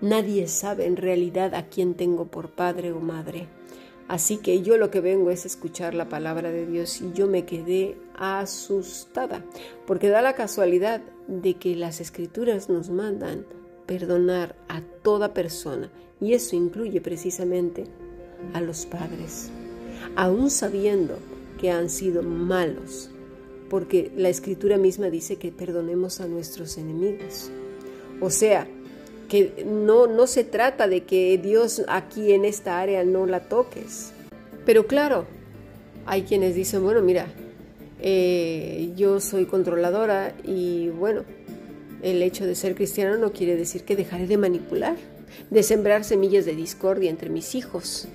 Nadie 0.00 0.46
sabe 0.46 0.86
en 0.86 0.96
realidad 0.96 1.54
a 1.54 1.66
quién 1.66 1.94
tengo 1.94 2.26
por 2.26 2.50
padre 2.50 2.92
o 2.92 3.00
madre. 3.00 3.48
Así 4.06 4.36
que 4.36 4.62
yo 4.62 4.76
lo 4.76 4.90
que 4.90 5.00
vengo 5.00 5.30
es 5.30 5.46
escuchar 5.46 5.94
la 5.94 6.08
palabra 6.08 6.52
de 6.52 6.66
Dios 6.66 7.00
y 7.00 7.12
yo 7.12 7.26
me 7.26 7.44
quedé 7.44 7.96
asustada, 8.14 9.44
porque 9.86 10.08
da 10.08 10.22
la 10.22 10.34
casualidad 10.34 11.00
de 11.26 11.54
que 11.54 11.74
las 11.74 12.00
escrituras 12.00 12.68
nos 12.68 12.90
mandan 12.90 13.46
perdonar 13.92 14.54
a 14.68 14.80
toda 15.02 15.34
persona 15.34 15.90
y 16.18 16.32
eso 16.32 16.56
incluye 16.56 17.02
precisamente 17.02 17.84
a 18.54 18.60
los 18.62 18.86
padres, 18.86 19.50
aún 20.16 20.50
sabiendo 20.50 21.18
que 21.60 21.70
han 21.70 21.90
sido 21.90 22.22
malos, 22.22 23.10
porque 23.68 24.10
la 24.16 24.30
escritura 24.30 24.78
misma 24.78 25.10
dice 25.10 25.36
que 25.36 25.52
perdonemos 25.52 26.20
a 26.20 26.26
nuestros 26.26 26.78
enemigos. 26.78 27.50
O 28.20 28.30
sea, 28.30 28.66
que 29.28 29.64
no, 29.66 30.06
no 30.06 30.26
se 30.26 30.44
trata 30.44 30.88
de 30.88 31.04
que 31.04 31.36
Dios 31.36 31.82
aquí 31.88 32.32
en 32.32 32.46
esta 32.46 32.80
área 32.80 33.04
no 33.04 33.26
la 33.26 33.40
toques. 33.40 34.12
Pero 34.64 34.86
claro, 34.86 35.26
hay 36.06 36.22
quienes 36.22 36.54
dicen, 36.54 36.82
bueno, 36.82 37.02
mira, 37.02 37.26
eh, 38.00 38.92
yo 38.96 39.20
soy 39.20 39.44
controladora 39.44 40.34
y 40.44 40.88
bueno, 40.88 41.24
el 42.02 42.22
hecho 42.22 42.46
de 42.46 42.54
ser 42.54 42.74
cristiano 42.74 43.16
no 43.16 43.32
quiere 43.32 43.56
decir 43.56 43.84
que 43.84 43.96
dejaré 43.96 44.26
de 44.26 44.36
manipular, 44.36 44.96
de 45.50 45.62
sembrar 45.62 46.04
semillas 46.04 46.44
de 46.44 46.54
discordia 46.54 47.10
entre 47.10 47.30
mis 47.30 47.54
hijos, 47.54 48.08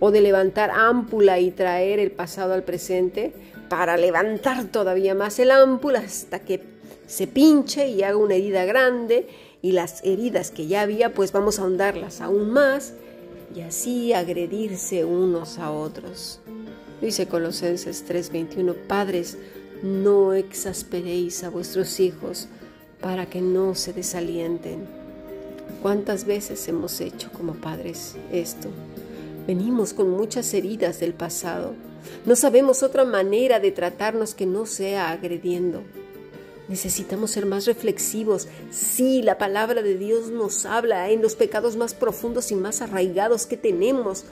o 0.00 0.10
de 0.10 0.20
levantar 0.20 0.70
ámpula 0.70 1.38
y 1.38 1.50
traer 1.50 1.98
el 1.98 2.10
pasado 2.10 2.54
al 2.54 2.64
presente 2.64 3.32
para 3.68 3.96
levantar 3.96 4.64
todavía 4.66 5.14
más 5.14 5.38
el 5.38 5.50
ámpula 5.50 6.00
hasta 6.00 6.40
que 6.40 6.62
se 7.06 7.26
pinche 7.26 7.88
y 7.88 8.02
haga 8.02 8.16
una 8.16 8.34
herida 8.34 8.64
grande 8.64 9.28
y 9.60 9.72
las 9.72 10.04
heridas 10.04 10.50
que 10.50 10.66
ya 10.66 10.82
había 10.82 11.14
pues 11.14 11.32
vamos 11.32 11.58
a 11.58 11.62
ahondarlas 11.62 12.20
aún 12.20 12.50
más 12.50 12.94
y 13.54 13.60
así 13.60 14.12
agredirse 14.12 15.04
unos 15.04 15.58
a 15.58 15.70
otros. 15.70 16.40
Dice 17.00 17.26
Colosenses 17.26 18.04
3:21, 18.08 18.74
Padres, 18.88 19.36
no 19.82 20.34
exasperéis 20.34 21.44
a 21.44 21.50
vuestros 21.50 22.00
hijos 22.00 22.48
para 23.02 23.26
que 23.26 23.42
no 23.42 23.74
se 23.74 23.92
desalienten. 23.92 24.86
¿Cuántas 25.82 26.24
veces 26.24 26.66
hemos 26.68 27.00
hecho 27.00 27.30
como 27.32 27.54
padres 27.54 28.14
esto? 28.32 28.68
Venimos 29.46 29.92
con 29.92 30.08
muchas 30.08 30.54
heridas 30.54 31.00
del 31.00 31.12
pasado. 31.12 31.74
No 32.24 32.36
sabemos 32.36 32.82
otra 32.84 33.04
manera 33.04 33.58
de 33.58 33.72
tratarnos 33.72 34.34
que 34.34 34.46
no 34.46 34.66
sea 34.66 35.10
agrediendo. 35.10 35.82
Necesitamos 36.68 37.32
ser 37.32 37.44
más 37.44 37.66
reflexivos. 37.66 38.46
Sí, 38.70 39.20
la 39.22 39.36
palabra 39.36 39.82
de 39.82 39.98
Dios 39.98 40.30
nos 40.30 40.64
habla 40.64 41.10
en 41.10 41.20
los 41.20 41.34
pecados 41.34 41.76
más 41.76 41.94
profundos 41.94 42.52
y 42.52 42.54
más 42.54 42.80
arraigados 42.80 43.46
que 43.46 43.56
tenemos. 43.56 44.24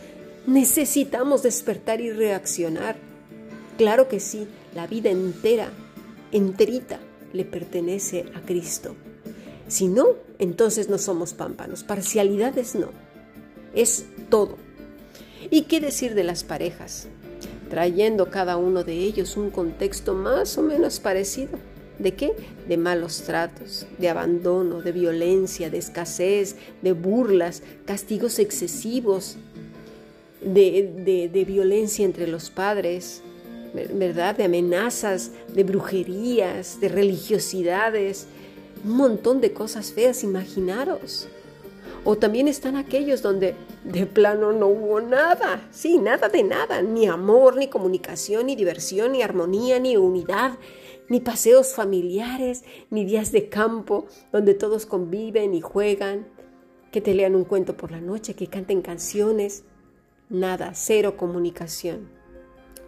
Necesitamos 0.47 1.43
despertar 1.43 2.01
y 2.01 2.13
reaccionar. 2.13 2.97
Claro 3.77 4.09
que 4.09 4.21
sí, 4.21 4.47
la 4.75 4.87
vida 4.87 5.11
entera, 5.11 5.71
enterita, 6.31 7.01
le 7.33 7.45
pertenece 7.45 8.27
a 8.35 8.41
Cristo. 8.41 8.97
Si 9.69 9.87
no, 9.87 10.17
entonces 10.39 10.89
no 10.89 10.99
somos 10.99 11.33
pámpanos. 11.33 11.85
Parcialidades 11.85 12.75
no. 12.75 12.91
Es 13.75 14.07
todo. 14.29 14.57
¿Y 15.51 15.63
qué 15.63 15.81
decir 15.81 16.15
de 16.15 16.25
las 16.25 16.45
parejas? 16.45 17.09
Trayendo 17.69 18.31
cada 18.31 18.57
uno 18.57 18.83
de 18.83 18.95
ellos 18.95 19.37
un 19.37 19.51
contexto 19.51 20.15
más 20.15 20.59
o 20.59 20.63
menos 20.63 20.99
parecido. 20.99 21.53
¿De 21.99 22.15
qué? 22.15 22.33
De 22.67 22.77
malos 22.79 23.23
tratos, 23.23 23.87
de 23.99 24.09
abandono, 24.09 24.81
de 24.81 24.91
violencia, 24.91 25.71
de 25.71 25.79
escasez, 25.79 26.57
de 26.83 26.93
burlas, 26.93 27.63
castigos 27.85 28.39
excesivos, 28.39 29.37
de, 30.41 31.29
de 31.31 31.45
violencia 31.45 32.05
entre 32.05 32.27
los 32.27 32.51
padres, 32.51 33.23
¿verdad? 33.75 34.37
De 34.37 34.45
amenazas, 34.45 35.33
de 35.53 35.65
brujerías, 35.65 36.81
de 36.81 36.89
religiosidades, 36.89 38.27
un 38.85 38.97
montón 38.97 39.41
de 39.41 39.53
cosas 39.53 39.93
feas, 39.93 40.25
imaginaros. 40.25 41.29
O 42.05 42.17
también 42.17 42.49
están 42.49 42.77
aquellos 42.77 43.21
donde 43.21 43.55
de 43.85 44.07
plano 44.07 44.53
no 44.53 44.69
hubo 44.69 45.01
nada, 45.01 45.69
sí, 45.71 45.99
nada 45.99 46.29
de 46.29 46.43
nada, 46.43 46.81
ni 46.83 47.07
amor, 47.07 47.57
ni 47.57 47.69
comunicación, 47.69 48.47
ni 48.47 48.57
diversión, 48.57 49.13
ni 49.13 49.23
armonía, 49.23 49.79
ni 49.79 49.97
unidad, 49.97 50.59
ni 51.09 51.21
paseos 51.21 51.75
familiares, 51.75 52.65
ni 52.89 53.05
días 53.05 53.33
de 53.33 53.49
campo 53.49 54.07
donde 54.33 54.55
todos 54.55 54.87
conviven 54.87 55.55
y 55.55 55.61
juegan, 55.61 56.27
que 56.91 57.01
te 57.01 57.15
lean 57.15 57.37
un 57.37 57.45
cuento 57.45 57.77
por 57.77 57.91
la 57.91 58.01
noche, 58.01 58.35
que 58.35 58.47
canten 58.47 58.81
canciones, 58.83 59.65
nada, 60.29 60.73
cero 60.75 61.17
comunicación. 61.17 62.20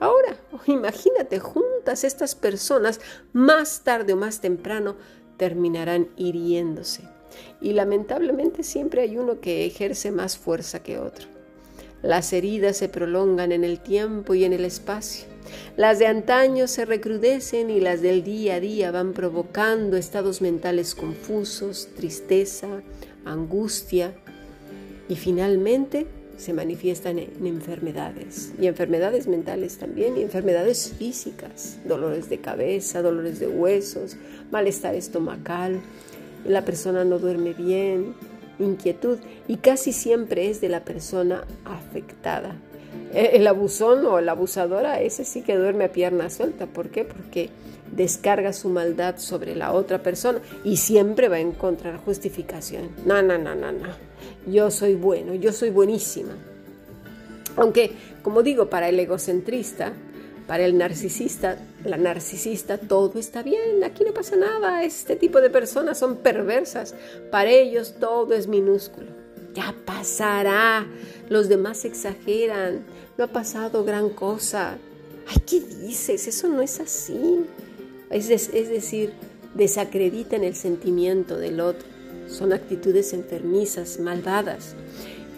Ahora, 0.03 0.37
imagínate 0.67 1.39
juntas 1.39 2.03
estas 2.03 2.35
personas 2.35 3.01
más 3.33 3.85
tarde 3.85 4.15
o 4.15 4.17
más 4.17 4.41
temprano 4.41 4.97
terminarán 5.37 6.09
hiriéndose. 6.17 7.03
Y 7.61 7.73
lamentablemente 7.73 8.65
siempre 8.65 9.03
hay 9.03 9.17
uno 9.17 9.41
que 9.41 9.65
ejerce 9.65 10.11
más 10.11 10.37
fuerza 10.37 10.83
que 10.83 10.99
otro. 10.99 11.29
Las 12.03 12.33
heridas 12.33 12.79
se 12.79 12.89
prolongan 12.89 13.53
en 13.53 13.63
el 13.63 13.79
tiempo 13.79 14.35
y 14.35 14.43
en 14.45 14.53
el 14.53 14.65
espacio. 14.65 15.27
Las 15.77 16.01
de 16.01 16.09
antaño 16.09 16.67
se 16.67 16.85
recrudecen 16.85 17.71
y 17.71 17.79
las 17.79 18.03
del 18.03 18.25
día 18.25 18.57
a 18.57 18.61
día 18.61 18.91
van 18.91 19.13
provocando 19.13 19.97
estados 19.97 20.43
mentales 20.43 20.97
confusos, 20.97 21.91
tristeza, 21.95 22.83
angustia 23.25 24.17
y 25.09 25.15
finalmente 25.15 26.09
se 26.37 26.53
manifiestan 26.53 27.19
en 27.19 27.47
enfermedades 27.47 28.53
y 28.61 28.67
enfermedades 28.67 29.29
mentales 29.29 29.79
también 29.79 30.17
y 30.17 30.23
enfermedades 30.23 30.95
físicas, 30.99 31.79
dolores 31.85 32.29
de 32.29 32.39
cabeza, 32.39 33.03
dolores 33.03 33.39
de 33.39 33.49
huesos, 33.49 34.17
malestar 34.51 34.95
estomacal, 34.95 35.81
la 36.45 36.65
persona 36.65 37.05
no 37.05 37.19
duerme 37.19 37.53
bien, 37.53 38.15
inquietud 38.59 39.19
y 39.49 39.57
casi 39.57 39.93
siempre 39.93 40.51
es 40.51 40.61
de 40.61 40.69
la 40.69 40.85
persona 40.85 41.45
afectada. 41.65 42.57
Eh, 43.15 43.31
el 43.35 43.47
abusón 43.47 44.05
o 44.07 44.21
la 44.21 44.33
abusadora, 44.33 45.01
ese 45.01 45.25
sí 45.25 45.43
que 45.43 45.57
duerme 45.57 45.85
a 45.85 45.93
pierna 45.93 46.31
suelta. 46.31 46.67
¿Por 46.67 46.91
qué? 46.91 47.05
Porque 47.05 47.51
descarga 47.93 48.53
su 48.53 48.69
maldad 48.69 49.19
sobre 49.19 49.55
la 49.55 49.73
otra 49.73 50.03
persona 50.03 50.41
y 50.65 50.79
siempre 50.79 51.29
va 51.29 51.37
a 51.37 51.41
encontrar 51.41 51.99
justificación. 51.99 52.91
No, 53.05 53.23
no, 53.23 53.39
no, 53.39 53.55
no, 53.55 53.71
no. 53.71 53.89
Yo 54.47 54.71
soy 54.71 54.95
bueno, 54.95 55.35
yo 55.35 55.53
soy 55.53 55.71
buenísima. 55.71 56.33
Aunque, 57.57 57.93
como 58.23 58.43
digo, 58.43 58.69
para 58.71 58.89
el 58.89 58.99
egocentrista, 58.99 59.93
para 60.47 60.65
el 60.65 60.77
narcisista, 60.77 61.59
la 61.85 61.97
narcisista, 61.97 62.79
todo 62.79 63.19
está 63.19 63.43
bien, 63.43 63.85
aquí 63.85 64.05
no 64.05 64.13
pasa 64.13 64.37
nada, 64.37 64.83
este 64.83 65.17
tipo 65.17 65.41
de 65.41 65.51
personas 65.51 65.99
son 65.99 66.17
perversas, 66.17 66.95
para 67.31 67.51
ellos 67.51 67.97
todo 68.01 68.35
es 68.35 68.49
minúsculo. 68.49 69.09
Ya 69.55 69.75
pasará, 69.85 70.87
los 71.29 71.49
demás 71.49 71.85
exageran, 71.85 72.85
no 73.19 73.25
ha 73.25 73.29
pasado 73.29 73.85
gran 73.85 74.09
cosa. 74.11 74.79
Ay, 75.27 75.37
¿qué 75.47 75.61
dices? 75.61 76.27
Eso 76.27 76.49
no 76.49 76.63
es 76.63 76.81
así. 76.81 77.45
Es, 78.13 78.29
decir, 78.29 79.13
desacreditan 79.55 80.45
el 80.45 80.55
sentimiento 80.55 81.39
del 81.39 81.61
otro. 81.61 81.89
Son 82.29 82.53
actitudes 82.53 83.13
enfermizas, 83.13 83.99
malvadas 83.99 84.77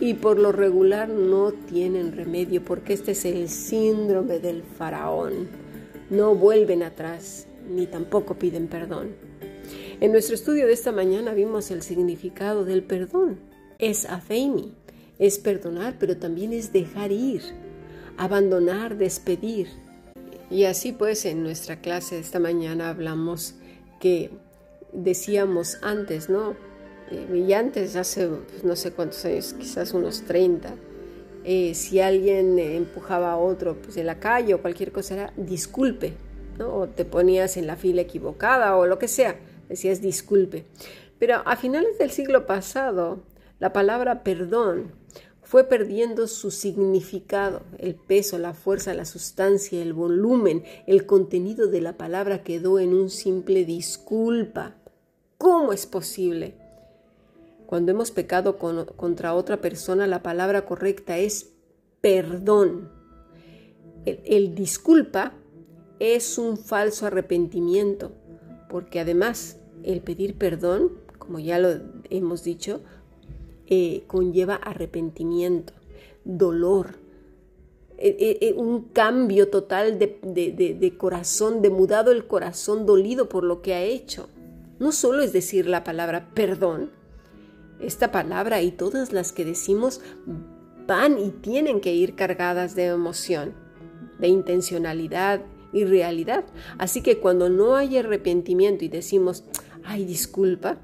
y 0.00 0.14
por 0.14 0.38
lo 0.38 0.52
regular 0.52 1.09
no 1.09 1.52
tienen 1.52 2.12
remedio 2.12 2.64
porque 2.64 2.93
este 2.93 3.12
es 3.12 3.25
el 3.25 3.49
síndrome 3.49 4.40
del 4.40 4.62
faraón. 4.62 5.49
No 6.11 6.35
vuelven 6.35 6.83
atrás 6.83 7.47
ni 7.69 7.87
tampoco 7.87 8.35
piden 8.35 8.66
perdón. 8.66 9.11
En 10.00 10.12
nuestro 10.12 10.35
estudio 10.35 10.66
de 10.66 10.73
esta 10.73 10.93
mañana 10.93 11.33
vimos 11.33 11.71
el 11.71 11.83
significado 11.83 12.64
del 12.64 12.83
perdón. 12.83 13.38
Es 13.78 14.04
afeimi, 14.04 14.75
es 15.19 15.38
perdonar, 15.38 15.97
pero 15.99 16.16
también 16.16 16.52
es 16.52 16.73
dejar 16.73 17.12
ir, 17.12 17.43
abandonar, 18.16 18.97
despedir. 18.97 19.69
Y 20.54 20.66
así 20.66 20.92
pues 20.92 21.25
en 21.25 21.42
nuestra 21.42 21.80
clase 21.80 22.14
de 22.14 22.20
esta 22.20 22.38
mañana 22.38 22.88
hablamos 22.88 23.56
que 23.99 24.30
decíamos 24.92 25.78
antes, 25.82 26.28
¿no? 26.28 26.54
y 27.34 27.52
antes, 27.54 27.96
hace 27.96 28.28
pues, 28.28 28.62
no 28.62 28.76
sé 28.76 28.92
cuántos 28.92 29.25
años, 29.25 29.52
quizás 29.58 29.92
unos 29.94 30.23
30, 30.23 30.76
eh, 31.42 31.75
si 31.75 31.99
alguien 31.99 32.56
empujaba 32.61 33.32
a 33.32 33.37
otro 33.37 33.75
pues, 33.82 33.96
en 33.96 34.06
la 34.06 34.21
calle 34.21 34.54
o 34.54 34.62
cualquier 34.62 34.93
cosa, 34.93 35.14
era 35.14 35.32
disculpe, 35.36 36.12
¿no? 36.56 36.73
o 36.73 36.88
te 36.88 37.04
ponías 37.04 37.56
en 37.56 37.67
la 37.67 37.75
fila 37.75 38.02
equivocada 38.02 38.76
o 38.76 38.86
lo 38.86 39.00
que 39.00 39.08
sea, 39.08 39.34
decías 39.69 40.00
disculpe. 40.00 40.67
Pero 41.19 41.43
a 41.45 41.56
finales 41.56 41.99
del 41.99 42.12
siglo 42.12 42.47
pasado, 42.47 43.25
la 43.58 43.73
palabra 43.73 44.23
perdón 44.23 44.93
fue 45.54 45.62
perdiendo 45.62 46.26
su 46.26 46.50
significado, 46.50 47.62
el 47.78 47.95
peso, 47.95 48.38
la 48.38 48.54
fuerza, 48.54 48.93
la 48.93 49.04
sustancia, 49.04 49.80
el 49.80 49.93
volumen, 49.93 50.64
el 50.88 51.06
contenido 51.06 51.69
de 51.69 51.80
la 51.80 51.97
palabra 51.97 52.43
quedó 52.43 52.80
en 52.80 52.93
un 52.93 53.08
simple 53.08 53.64
disculpa. 53.64 54.75
¿Cómo 55.38 55.73
es 55.73 55.86
posible? 55.86 56.56
Cuando 57.67 57.93
hemos 57.93 58.10
pecado 58.10 58.58
contra 58.58 59.32
otra 59.32 59.60
persona, 59.60 60.08
la 60.08 60.25
palabra 60.25 60.67
correcta 60.67 61.19
es 61.19 61.52
perdón. 62.00 62.90
El, 64.06 64.56
disculpa 64.56 65.34
es 66.00 66.36
un 66.36 66.56
falso 66.56 67.06
arrepentimiento, 67.06 68.10
porque 68.69 68.99
además 68.99 69.58
el 69.84 70.00
pedir 70.00 70.36
perdón, 70.36 70.99
como 71.17 71.38
ya 71.38 71.60
lo 71.60 71.80
hemos 72.10 72.43
dicho, 72.43 72.82
eh, 73.66 74.04
conlleva 74.06 74.56
arrepentimiento, 74.56 75.72
dolor, 76.24 76.96
eh, 77.96 78.38
eh, 78.40 78.54
un 78.56 78.88
cambio 78.88 79.48
total 79.48 79.98
de, 79.98 80.18
de, 80.22 80.96
corazón, 80.96 81.62
de 81.62 81.70
mudado 81.70 82.10
el 82.10 82.26
corazón 82.26 82.86
dolido 82.86 83.28
por 83.28 83.44
lo 83.44 83.62
que 83.62 83.74
ha 83.74 83.82
hecho. 83.82 84.28
No 84.80 84.90
solo 84.90 85.22
es 85.22 85.32
decir 85.32 85.68
la 85.68 85.84
palabra 85.84 86.30
perdón, 86.34 86.90
esta 87.80 88.10
palabra 88.10 88.62
y 88.62 88.72
todas 88.72 89.12
las 89.12 89.32
que 89.32 89.44
decimos 89.44 90.00
van 90.86 91.18
y 91.18 91.30
tienen 91.30 91.80
que 91.80 91.94
ir 91.94 92.14
cargadas 92.14 92.74
de 92.74 92.86
emoción, 92.86 93.54
de 94.18 94.28
intencionalidad 94.28 95.42
y 95.72 95.84
realidad. 95.84 96.44
Así 96.78 97.00
que 97.00 97.18
cuando 97.18 97.48
no 97.48 97.76
hay 97.76 97.96
arrepentimiento 97.96 98.84
y 98.84 98.88
decimos, 98.88 99.44
ay, 99.84 100.04
disculpa, 100.04 100.78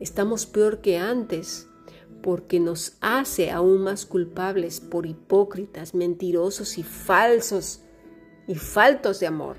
estamos 0.00 0.46
peor 0.46 0.80
que 0.80 0.98
antes, 0.98 1.68
porque 2.26 2.58
nos 2.58 2.96
hace 3.00 3.52
aún 3.52 3.84
más 3.84 4.04
culpables 4.04 4.80
por 4.80 5.06
hipócritas, 5.06 5.94
mentirosos 5.94 6.76
y 6.76 6.82
falsos 6.82 7.82
y 8.48 8.56
faltos 8.56 9.20
de 9.20 9.28
amor. 9.28 9.54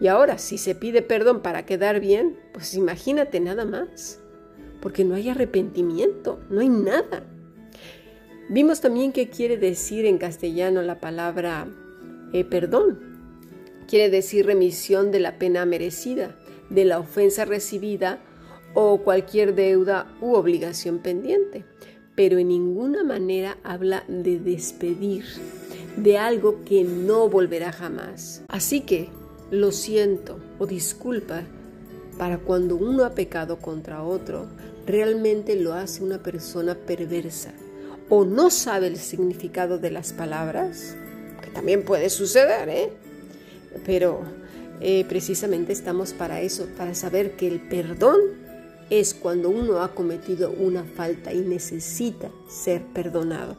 Y 0.00 0.08
ahora, 0.08 0.38
si 0.38 0.58
se 0.58 0.74
pide 0.74 1.00
perdón 1.00 1.40
para 1.40 1.64
quedar 1.64 2.00
bien, 2.00 2.36
pues 2.52 2.74
imagínate 2.74 3.38
nada 3.38 3.64
más 3.64 4.20
porque 4.82 5.04
no 5.04 5.14
hay 5.14 5.28
arrepentimiento, 5.28 6.40
no 6.50 6.58
hay 6.58 6.70
nada. 6.70 7.22
Vimos 8.48 8.80
también 8.80 9.12
qué 9.12 9.30
quiere 9.30 9.58
decir 9.58 10.06
en 10.06 10.18
castellano 10.18 10.82
la 10.82 10.98
palabra 10.98 11.68
eh, 12.32 12.42
perdón. 12.42 12.98
Quiere 13.86 14.10
decir 14.10 14.44
remisión 14.44 15.12
de 15.12 15.20
la 15.20 15.38
pena 15.38 15.64
merecida, 15.66 16.36
de 16.68 16.84
la 16.84 16.98
ofensa 16.98 17.44
recibida 17.44 18.24
o 18.80 18.98
cualquier 18.98 19.56
deuda 19.56 20.06
u 20.20 20.34
obligación 20.34 21.00
pendiente, 21.00 21.64
pero 22.14 22.38
en 22.38 22.46
ninguna 22.46 23.02
manera 23.02 23.58
habla 23.64 24.04
de 24.06 24.38
despedir, 24.38 25.24
de 25.96 26.16
algo 26.16 26.62
que 26.64 26.84
no 26.84 27.28
volverá 27.28 27.72
jamás. 27.72 28.44
Así 28.46 28.82
que 28.82 29.08
lo 29.50 29.72
siento 29.72 30.38
o 30.60 30.66
disculpa 30.66 31.42
para 32.18 32.38
cuando 32.38 32.76
uno 32.76 33.04
ha 33.04 33.16
pecado 33.16 33.58
contra 33.58 34.04
otro, 34.04 34.46
realmente 34.86 35.56
lo 35.56 35.72
hace 35.74 36.04
una 36.04 36.22
persona 36.22 36.76
perversa 36.76 37.52
o 38.08 38.24
no 38.24 38.48
sabe 38.48 38.86
el 38.86 38.96
significado 38.96 39.80
de 39.80 39.90
las 39.90 40.12
palabras, 40.12 40.94
que 41.42 41.50
también 41.50 41.84
puede 41.84 42.10
suceder, 42.10 42.68
¿eh? 42.68 42.92
Pero 43.84 44.20
eh, 44.80 45.04
precisamente 45.08 45.72
estamos 45.72 46.12
para 46.12 46.42
eso, 46.42 46.68
para 46.78 46.94
saber 46.94 47.32
que 47.32 47.48
el 47.48 47.60
perdón 47.68 48.46
es 48.90 49.14
cuando 49.14 49.50
uno 49.50 49.82
ha 49.82 49.94
cometido 49.94 50.50
una 50.50 50.84
falta 50.84 51.32
y 51.32 51.40
necesita 51.40 52.30
ser 52.48 52.82
perdonado. 52.94 53.56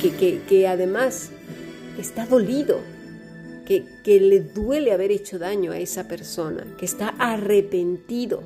Que, 0.00 0.40
que 0.48 0.68
además 0.68 1.30
está 1.98 2.26
dolido, 2.26 2.78
que, 3.64 4.20
le 4.20 4.40
duele 4.40 4.92
haber 4.92 5.10
hecho 5.10 5.38
daño 5.38 5.72
a 5.72 5.78
esa 5.78 6.08
persona, 6.08 6.74
que 6.76 6.84
está 6.84 7.08
arrepentido. 7.18 8.42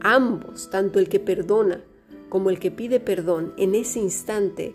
Ambos, 0.00 0.70
tanto 0.70 0.98
el 0.98 1.08
que 1.08 1.20
perdona 1.20 1.82
como 2.28 2.50
el 2.50 2.58
que 2.58 2.70
pide 2.70 3.00
perdón, 3.00 3.54
en 3.56 3.74
ese 3.74 4.00
instante, 4.00 4.72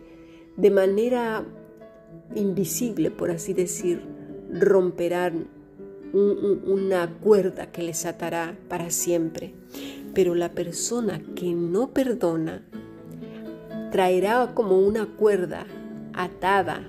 de 0.57 0.71
manera 0.71 1.45
invisible, 2.35 3.11
por 3.11 3.31
así 3.31 3.53
decir, 3.53 4.01
romperán 4.51 5.47
una 6.13 7.09
cuerda 7.19 7.71
que 7.71 7.83
les 7.83 8.05
atará 8.05 8.55
para 8.67 8.89
siempre. 8.89 9.53
Pero 10.13 10.35
la 10.35 10.51
persona 10.51 11.21
que 11.35 11.53
no 11.53 11.91
perdona 11.91 12.65
traerá 13.91 14.51
como 14.53 14.79
una 14.79 15.05
cuerda 15.05 15.65
atada 16.13 16.87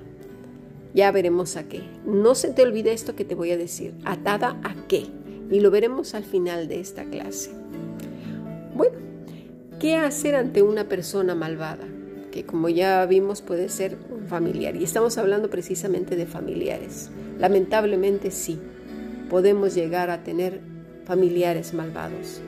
ya 0.94 1.10
veremos 1.10 1.56
a 1.56 1.68
qué. 1.68 1.82
No 2.04 2.34
se 2.34 2.50
te 2.50 2.62
olvide 2.62 2.92
esto 2.92 3.16
que 3.16 3.24
te 3.24 3.34
voy 3.34 3.50
a 3.50 3.56
decir. 3.56 3.94
¿Atada 4.04 4.60
a 4.62 4.74
qué? 4.88 5.06
Y 5.50 5.60
lo 5.60 5.70
veremos 5.70 6.14
al 6.14 6.24
final 6.24 6.68
de 6.68 6.80
esta 6.80 7.04
clase. 7.04 7.50
Bueno, 8.74 8.98
¿qué 9.80 9.96
hacer 9.96 10.34
ante 10.34 10.62
una 10.62 10.88
persona 10.88 11.34
malvada? 11.34 11.86
que 12.32 12.44
como 12.44 12.68
ya 12.68 13.06
vimos 13.06 13.42
puede 13.42 13.68
ser 13.68 13.96
familiar. 14.26 14.74
Y 14.74 14.82
estamos 14.82 15.18
hablando 15.18 15.50
precisamente 15.50 16.16
de 16.16 16.26
familiares. 16.26 17.10
Lamentablemente 17.38 18.32
sí, 18.32 18.58
podemos 19.32 19.74
llegar 19.74 20.10
a 20.10 20.22
tener 20.22 20.60
familiares 21.06 21.72
malvados. 21.72 22.42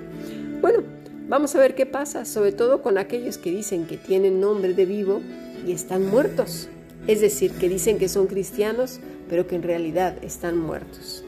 Bueno, 0.60 0.82
vamos 1.30 1.54
a 1.54 1.58
ver 1.58 1.74
qué 1.74 1.86
pasa, 1.86 2.26
sobre 2.26 2.52
todo 2.52 2.82
con 2.82 2.98
aquellos 2.98 3.38
que 3.38 3.50
dicen 3.50 3.86
que 3.86 3.96
tienen 3.96 4.38
nombre 4.38 4.74
de 4.74 4.84
vivo 4.84 5.22
y 5.66 5.72
están 5.72 6.04
muertos. 6.06 6.68
Es 7.06 7.22
decir, 7.22 7.52
que 7.52 7.70
dicen 7.70 7.96
que 7.96 8.10
son 8.10 8.26
cristianos, 8.26 9.00
pero 9.30 9.46
que 9.46 9.56
en 9.56 9.62
realidad 9.62 10.22
están 10.22 10.58
muertos. 10.58 11.24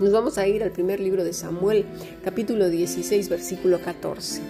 Nos 0.00 0.12
vamos 0.12 0.36
a 0.36 0.46
ir 0.46 0.62
al 0.62 0.70
primer 0.70 1.00
libro 1.00 1.24
de 1.24 1.32
Samuel, 1.32 1.86
capítulo 2.22 2.68
16, 2.68 3.30
versículo 3.30 3.80
14. 3.80 4.42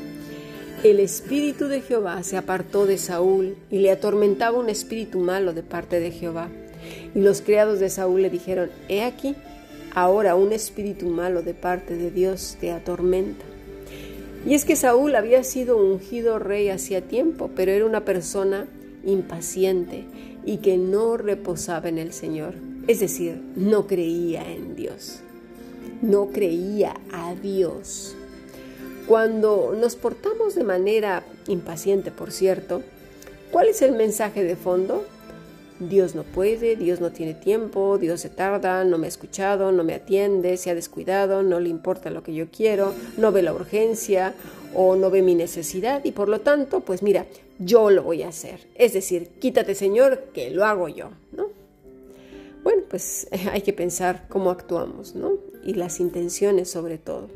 El 0.82 0.98
espíritu 0.98 1.68
de 1.68 1.80
Jehová 1.80 2.24
se 2.24 2.36
apartó 2.36 2.86
de 2.86 2.98
Saúl 2.98 3.56
y 3.70 3.78
le 3.78 3.92
atormentaba 3.92 4.58
un 4.58 4.68
espíritu 4.68 5.20
malo 5.20 5.52
de 5.52 5.62
parte 5.62 6.00
de 6.00 6.10
Jehová. 6.10 6.48
Y 7.14 7.20
los 7.20 7.40
criados 7.40 7.78
de 7.78 7.88
Saúl 7.88 8.22
le 8.22 8.30
dijeron, 8.30 8.68
He 8.88 9.04
aquí, 9.04 9.36
ahora 9.94 10.34
un 10.34 10.52
espíritu 10.52 11.06
malo 11.06 11.42
de 11.42 11.54
parte 11.54 11.96
de 11.96 12.10
Dios 12.10 12.56
te 12.60 12.72
atormenta. 12.72 13.44
Y 14.46 14.54
es 14.54 14.64
que 14.64 14.76
Saúl 14.76 15.14
había 15.14 15.42
sido 15.44 15.76
ungido 15.76 16.38
rey 16.38 16.68
hacía 16.68 17.02
tiempo, 17.02 17.50
pero 17.54 17.72
era 17.72 17.84
una 17.84 18.04
persona 18.04 18.66
impaciente 19.04 20.04
y 20.44 20.58
que 20.58 20.76
no 20.76 21.16
reposaba 21.16 21.88
en 21.88 21.98
el 21.98 22.12
Señor, 22.12 22.54
es 22.86 23.00
decir, 23.00 23.42
no 23.56 23.86
creía 23.86 24.50
en 24.50 24.76
Dios, 24.76 25.20
no 26.00 26.28
creía 26.28 26.94
a 27.12 27.34
Dios. 27.34 28.16
Cuando 29.06 29.74
nos 29.78 29.96
portamos 29.96 30.54
de 30.54 30.64
manera 30.64 31.24
impaciente, 31.46 32.10
por 32.10 32.30
cierto, 32.30 32.82
¿cuál 33.50 33.68
es 33.68 33.82
el 33.82 33.92
mensaje 33.92 34.44
de 34.44 34.56
fondo? 34.56 35.04
Dios 35.80 36.14
no 36.14 36.24
puede, 36.24 36.76
Dios 36.76 37.00
no 37.00 37.12
tiene 37.12 37.34
tiempo, 37.34 37.98
Dios 37.98 38.20
se 38.20 38.30
tarda, 38.30 38.84
no 38.84 38.98
me 38.98 39.06
ha 39.06 39.08
escuchado, 39.08 39.70
no 39.70 39.84
me 39.84 39.94
atiende, 39.94 40.56
se 40.56 40.70
ha 40.70 40.74
descuidado, 40.74 41.42
no 41.42 41.60
le 41.60 41.68
importa 41.68 42.10
lo 42.10 42.22
que 42.22 42.34
yo 42.34 42.46
quiero, 42.50 42.94
no 43.16 43.30
ve 43.30 43.42
la 43.42 43.52
urgencia 43.52 44.34
o 44.74 44.96
no 44.96 45.10
ve 45.10 45.22
mi 45.22 45.34
necesidad 45.34 46.04
y 46.04 46.12
por 46.12 46.28
lo 46.28 46.40
tanto, 46.40 46.80
pues 46.80 47.02
mira, 47.02 47.26
yo 47.58 47.90
lo 47.90 48.02
voy 48.02 48.22
a 48.22 48.28
hacer. 48.28 48.66
Es 48.74 48.92
decir, 48.92 49.28
quítate 49.40 49.74
Señor, 49.74 50.30
que 50.34 50.50
lo 50.50 50.64
hago 50.64 50.88
yo, 50.88 51.10
¿no? 51.32 51.48
Bueno, 52.64 52.82
pues 52.88 53.28
hay 53.52 53.62
que 53.62 53.72
pensar 53.72 54.26
cómo 54.28 54.50
actuamos, 54.50 55.14
¿no? 55.14 55.34
Y 55.64 55.74
las 55.74 56.00
intenciones 56.00 56.70
sobre 56.70 56.98
todo. 56.98 57.28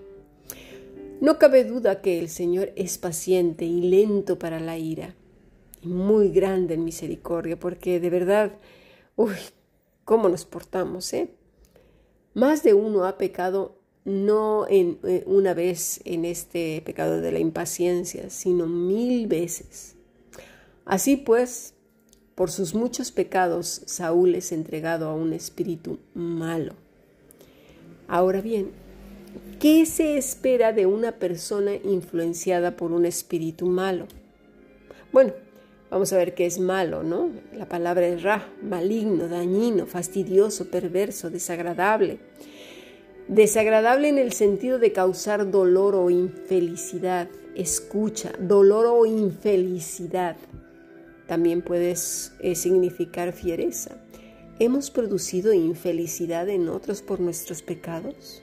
No 1.21 1.39
cabe 1.39 1.65
duda 1.65 2.03
que 2.03 2.19
el 2.19 2.29
Señor 2.29 2.73
es 2.75 2.99
paciente 2.99 3.65
y 3.65 3.83
lento 3.83 4.41
para 4.41 4.59
la 4.59 4.77
ira, 4.77 5.15
muy 5.83 6.31
grande 6.31 6.75
en 6.75 6.85
misericordia, 6.85 7.59
porque 7.59 8.01
de 8.01 8.11
verdad, 8.11 8.53
uy, 9.17 9.35
cómo 10.05 10.29
nos 10.29 10.45
portamos, 10.45 11.13
¿eh? 11.13 11.31
Más 12.35 12.63
de 12.63 12.75
uno 12.75 13.05
ha 13.05 13.19
pecado 13.19 13.79
no 14.05 14.67
en, 14.69 14.99
eh, 15.05 15.23
una 15.27 15.55
vez 15.55 16.01
en 16.05 16.25
este 16.25 16.83
pecado 16.85 17.21
de 17.21 17.33
la 17.33 17.39
impaciencia, 17.39 18.31
sino 18.31 18.67
mil 18.67 19.27
veces. 19.27 19.97
Así 20.85 21.17
pues, 21.17 21.75
por 22.35 22.51
sus 22.51 22.75
muchos 22.75 23.13
pecados, 23.13 23.83
Saúl 23.87 24.35
es 24.35 24.51
entregado 24.51 25.09
a 25.09 25.15
un 25.15 25.33
espíritu 25.33 25.99
malo. 26.15 26.75
Ahora 28.09 28.41
bien, 28.41 28.73
¿Qué 29.59 29.87
se 29.87 30.17
espera 30.17 30.73
de 30.73 30.87
una 30.87 31.13
persona 31.13 31.75
influenciada 31.75 32.77
por 32.77 32.93
un 32.93 33.07
espíritu 33.07 33.67
malo? 33.67 34.07
Bueno, 35.13 35.35
vamos 35.93 36.13
a 36.15 36.17
ver 36.17 36.35
qué 36.35 36.47
es 36.47 36.59
malo, 36.59 37.03
¿no? 37.03 37.31
La 37.53 37.69
palabra 37.69 38.07
es 38.09 38.23
ra, 38.23 38.49
maligno, 38.63 39.29
dañino, 39.29 39.87
fastidioso, 39.87 40.71
perverso, 40.71 41.29
desagradable. 41.29 42.19
Desagradable 43.29 44.09
en 44.09 44.17
el 44.17 44.33
sentido 44.33 44.79
de 44.79 44.93
causar 44.93 45.51
dolor 45.51 45.95
o 45.95 46.09
infelicidad. 46.09 47.29
Escucha, 47.55 48.33
dolor 48.41 48.87
o 48.87 49.05
infelicidad. 49.05 50.37
También 51.27 51.61
puede 51.61 51.91
eh, 52.41 52.55
significar 52.55 53.33
fiereza. 53.33 53.99
¿Hemos 54.59 54.91
producido 54.91 55.53
infelicidad 55.53 56.49
en 56.49 56.71
otros 56.71 57.03
por 57.03 57.21
nuestros 57.21 57.63
pecados? 57.63 58.43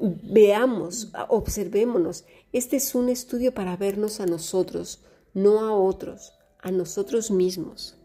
veamos, 0.00 1.10
observémonos. 1.28 2.24
Este 2.52 2.76
es 2.76 2.94
un 2.94 3.08
estudio 3.08 3.52
para 3.52 3.76
vernos 3.76 4.20
a 4.20 4.26
nosotros, 4.26 5.00
no 5.42 5.60
a 5.60 5.72
otros, 5.72 6.32
a 6.60 6.70
nosotros 6.70 7.30
mismos. 7.30 7.96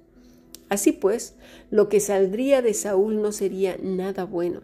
Así 0.70 0.92
pues, 0.92 1.36
lo 1.70 1.90
que 1.90 2.00
saldría 2.00 2.62
de 2.62 2.74
Saúl 2.74 3.22
no 3.22 3.32
sería 3.32 3.78
nada 3.82 4.26
bueno. 4.26 4.62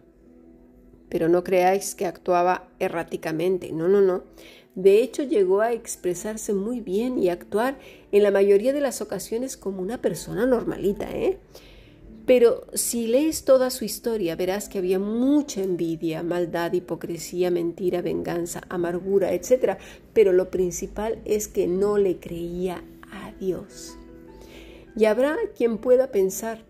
Pero 1.08 1.28
no 1.28 1.44
creáis 1.44 1.94
que 1.94 2.06
actuaba 2.06 2.68
erráticamente, 2.78 3.72
no, 3.72 3.88
no, 3.88 4.00
no. 4.00 4.24
De 4.74 5.02
hecho, 5.02 5.24
llegó 5.24 5.60
a 5.60 5.72
expresarse 5.72 6.54
muy 6.54 6.80
bien 6.80 7.18
y 7.18 7.28
actuar 7.28 7.78
en 8.12 8.22
la 8.22 8.30
mayoría 8.30 8.72
de 8.72 8.80
las 8.80 9.00
ocasiones 9.00 9.56
como 9.56 9.82
una 9.82 10.00
persona 10.00 10.46
normalita, 10.46 11.10
¿eh? 11.10 11.38
Pero 12.26 12.66
si 12.74 13.06
lees 13.06 13.44
toda 13.44 13.70
su 13.70 13.84
historia, 13.84 14.36
verás 14.36 14.68
que 14.68 14.78
había 14.78 14.98
mucha 14.98 15.62
envidia, 15.62 16.22
maldad, 16.22 16.72
hipocresía, 16.72 17.50
mentira, 17.50 18.02
venganza, 18.02 18.62
amargura, 18.68 19.32
etc. 19.32 19.78
Pero 20.12 20.32
lo 20.32 20.50
principal 20.50 21.18
es 21.24 21.48
que 21.48 21.66
no 21.66 21.98
le 21.98 22.18
creía 22.18 22.84
a 23.10 23.32
Dios. 23.32 23.96
Y 24.96 25.06
habrá 25.06 25.36
quien 25.56 25.78
pueda 25.78 26.10
pensar, 26.12 26.64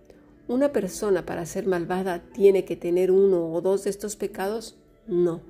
¿una 0.49 0.73
persona 0.73 1.27
para 1.27 1.47
ser 1.47 1.67
malvada 1.67 2.23
tiene 2.33 2.65
que 2.65 2.77
tener 2.77 3.11
uno 3.11 3.53
o 3.53 3.61
dos 3.61 3.85
de 3.85 3.91
estos 3.91 4.17
pecados? 4.17 4.77
No, 5.07 5.41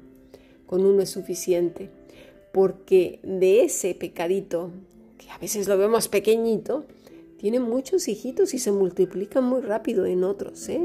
con 0.67 0.85
uno 0.85 1.03
es 1.03 1.11
suficiente, 1.11 1.91
porque 2.53 3.21
de 3.23 3.63
ese 3.63 3.95
pecadito, 3.95 4.71
que 5.19 5.31
a 5.31 5.39
veces 5.39 5.69
lo 5.69 5.77
vemos 5.77 6.09
pequeñito, 6.09 6.85
tiene 7.41 7.59
muchos 7.59 8.07
hijitos 8.07 8.53
y 8.53 8.59
se 8.59 8.71
multiplican 8.71 9.45
muy 9.45 9.63
rápido 9.63 10.05
en 10.05 10.25
otros. 10.25 10.69
¿eh? 10.69 10.79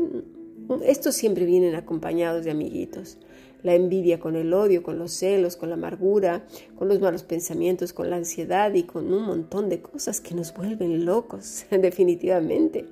Estos 0.86 1.14
siempre 1.14 1.44
vienen 1.44 1.76
acompañados 1.76 2.46
de 2.46 2.52
amiguitos. 2.52 3.18
La 3.62 3.76
envidia 3.76 4.22
con 4.22 4.38
el 4.38 4.54
odio, 4.54 4.82
con 4.82 4.98
los 4.98 5.12
celos, 5.12 5.58
con 5.58 5.68
la 5.68 5.76
amargura, 5.76 6.48
con 6.78 6.88
los 6.88 7.02
malos 7.02 7.24
pensamientos, 7.24 7.92
con 7.92 8.10
la 8.10 8.16
ansiedad 8.16 8.74
y 8.74 8.84
con 8.84 9.12
un 9.12 9.24
montón 9.24 9.68
de 9.68 9.82
cosas 9.82 10.22
que 10.22 10.34
nos 10.34 10.54
vuelven 10.54 11.04
locos, 11.04 11.66
definitivamente. 11.72 12.86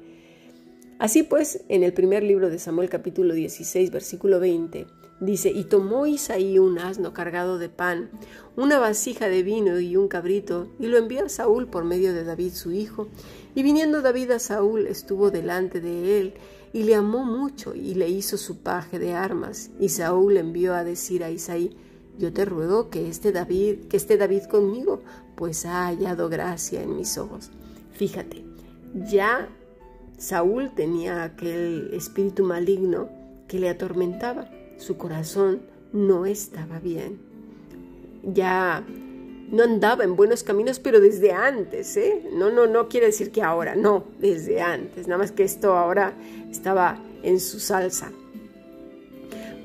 Así 0.99 1.23
pues, 1.23 1.63
en 1.69 1.83
el 1.83 1.93
primer 1.93 2.21
libro 2.21 2.49
de 2.49 2.59
Samuel 2.59 2.89
capítulo 2.89 3.33
16, 3.33 3.91
versículo 3.91 4.41
20, 4.41 4.87
dice, 5.25 5.51
y 5.51 5.63
tomó 5.65 6.05
Isaí 6.05 6.59
un 6.59 6.79
asno 6.79 7.13
cargado 7.13 7.57
de 7.57 7.69
pan, 7.69 8.09
una 8.55 8.79
vasija 8.79 9.27
de 9.27 9.43
vino 9.43 9.79
y 9.79 9.95
un 9.95 10.07
cabrito, 10.07 10.67
y 10.79 10.87
lo 10.87 10.97
envió 10.97 11.25
a 11.25 11.29
Saúl 11.29 11.67
por 11.67 11.83
medio 11.83 12.13
de 12.13 12.23
David 12.23 12.53
su 12.53 12.71
hijo, 12.71 13.07
y 13.55 13.63
viniendo 13.63 14.01
David 14.01 14.31
a 14.31 14.39
Saúl, 14.39 14.87
estuvo 14.87 15.31
delante 15.31 15.79
de 15.79 16.19
él, 16.19 16.33
y 16.73 16.83
le 16.83 16.95
amó 16.95 17.23
mucho, 17.23 17.75
y 17.75 17.93
le 17.95 18.09
hizo 18.09 18.37
su 18.37 18.57
paje 18.57 18.99
de 18.99 19.13
armas. 19.13 19.69
Y 19.79 19.89
Saúl 19.89 20.37
envió 20.37 20.73
a 20.73 20.83
decir 20.83 21.23
a 21.23 21.29
Isaí, 21.29 21.75
yo 22.17 22.33
te 22.33 22.45
ruego 22.45 22.89
que 22.89 23.07
esté 23.07 23.31
David, 23.31 23.85
que 23.89 23.97
esté 23.97 24.17
David 24.17 24.43
conmigo, 24.43 25.01
pues 25.35 25.65
ha 25.65 25.87
hallado 25.87 26.29
gracia 26.29 26.81
en 26.81 26.95
mis 26.95 27.17
ojos. 27.17 27.51
Fíjate, 27.93 28.43
ya 29.09 29.49
Saúl 30.17 30.71
tenía 30.75 31.23
aquel 31.23 31.91
espíritu 31.93 32.43
maligno 32.43 33.09
que 33.47 33.59
le 33.59 33.69
atormentaba. 33.69 34.49
Su 34.77 34.97
corazón 34.97 35.61
no 35.91 36.25
estaba 36.25 36.79
bien. 36.79 37.19
Ya 38.23 38.83
no 39.51 39.63
andaba 39.63 40.03
en 40.03 40.15
buenos 40.15 40.43
caminos, 40.43 40.79
pero 40.79 40.99
desde 40.99 41.31
antes, 41.31 41.95
¿eh? 41.97 42.27
No, 42.33 42.49
no, 42.49 42.65
no 42.65 42.89
quiere 42.89 43.07
decir 43.07 43.31
que 43.31 43.43
ahora, 43.43 43.75
no, 43.75 44.05
desde 44.19 44.61
antes, 44.61 45.07
nada 45.07 45.19
más 45.19 45.31
que 45.31 45.43
esto 45.43 45.77
ahora 45.77 46.13
estaba 46.49 46.99
en 47.21 47.39
su 47.39 47.59
salsa. 47.59 48.11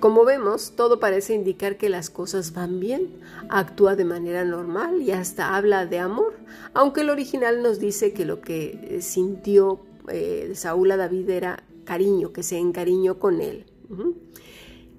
Como 0.01 0.25
vemos, 0.25 0.75
todo 0.77 1.01
parece 1.01 1.35
indicar 1.35 1.77
que 1.77 1.88
las 1.88 2.09
cosas 2.09 2.53
van 2.53 2.79
bien, 2.79 3.09
actúa 3.49 3.97
de 3.97 4.05
manera 4.05 4.44
normal 4.44 5.03
y 5.03 5.11
hasta 5.11 5.57
habla 5.57 5.87
de 5.87 5.99
amor, 5.99 6.35
aunque 6.73 7.01
el 7.01 7.11
original 7.11 7.62
nos 7.62 7.81
dice 7.81 8.12
que 8.12 8.25
lo 8.25 8.40
que 8.40 8.79
eh, 8.83 9.03
sintió 9.03 9.81
eh, 10.09 10.53
Saúl 10.55 10.92
a 10.92 10.97
David 10.97 11.29
era 11.31 11.64
cariño, 11.85 12.33
que 12.33 12.44
se 12.44 12.59
encariñó 12.59 13.18
con 13.18 13.40
él. 13.40 13.64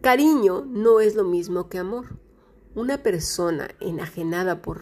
Cariño 0.02 0.66
no 0.66 1.02
es 1.02 1.16
lo 1.16 1.26
mismo 1.26 1.68
que 1.68 1.78
amor. 1.78 2.06
Una 2.74 3.04
persona 3.04 3.70
enajenada 3.82 4.62
por, 4.62 4.82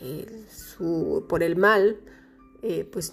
eh, 0.00 0.46
el 1.40 1.56
mal, 1.56 2.00
eh, 2.62 2.88
pues 2.90 3.12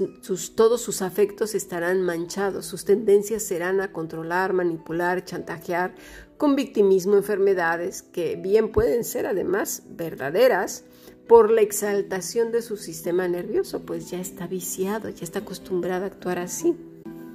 todos 0.56 0.82
sus 0.82 1.02
afectos 1.02 1.54
estarán 1.54 2.02
manchados, 2.04 2.66
sus 2.66 2.86
tendencias 2.86 3.44
serán 3.44 3.82
a 3.82 3.92
controlar, 3.92 4.54
manipular, 4.54 5.26
chantajear, 5.26 5.94
con 6.38 6.56
victimismo, 6.56 7.18
enfermedades 7.18 8.02
que 8.02 8.38
bien 8.38 8.72
pueden 8.72 9.04
ser 9.04 9.26
además 9.26 9.84
verdaderas, 9.90 10.86
por 11.28 11.52
la 11.52 11.62
exaltación 11.62 12.52
de 12.52 12.62
su 12.62 12.78
sistema 12.78 13.28
nervioso, 13.28 13.82
pues 13.86 14.10
ya 14.10 14.20
está 14.20 14.48
viciado, 14.48 15.10
ya 15.10 15.24
está 15.24 15.40
acostumbrado 15.40 16.04
a 16.04 16.08
actuar 16.08 16.40
así. 16.40 16.76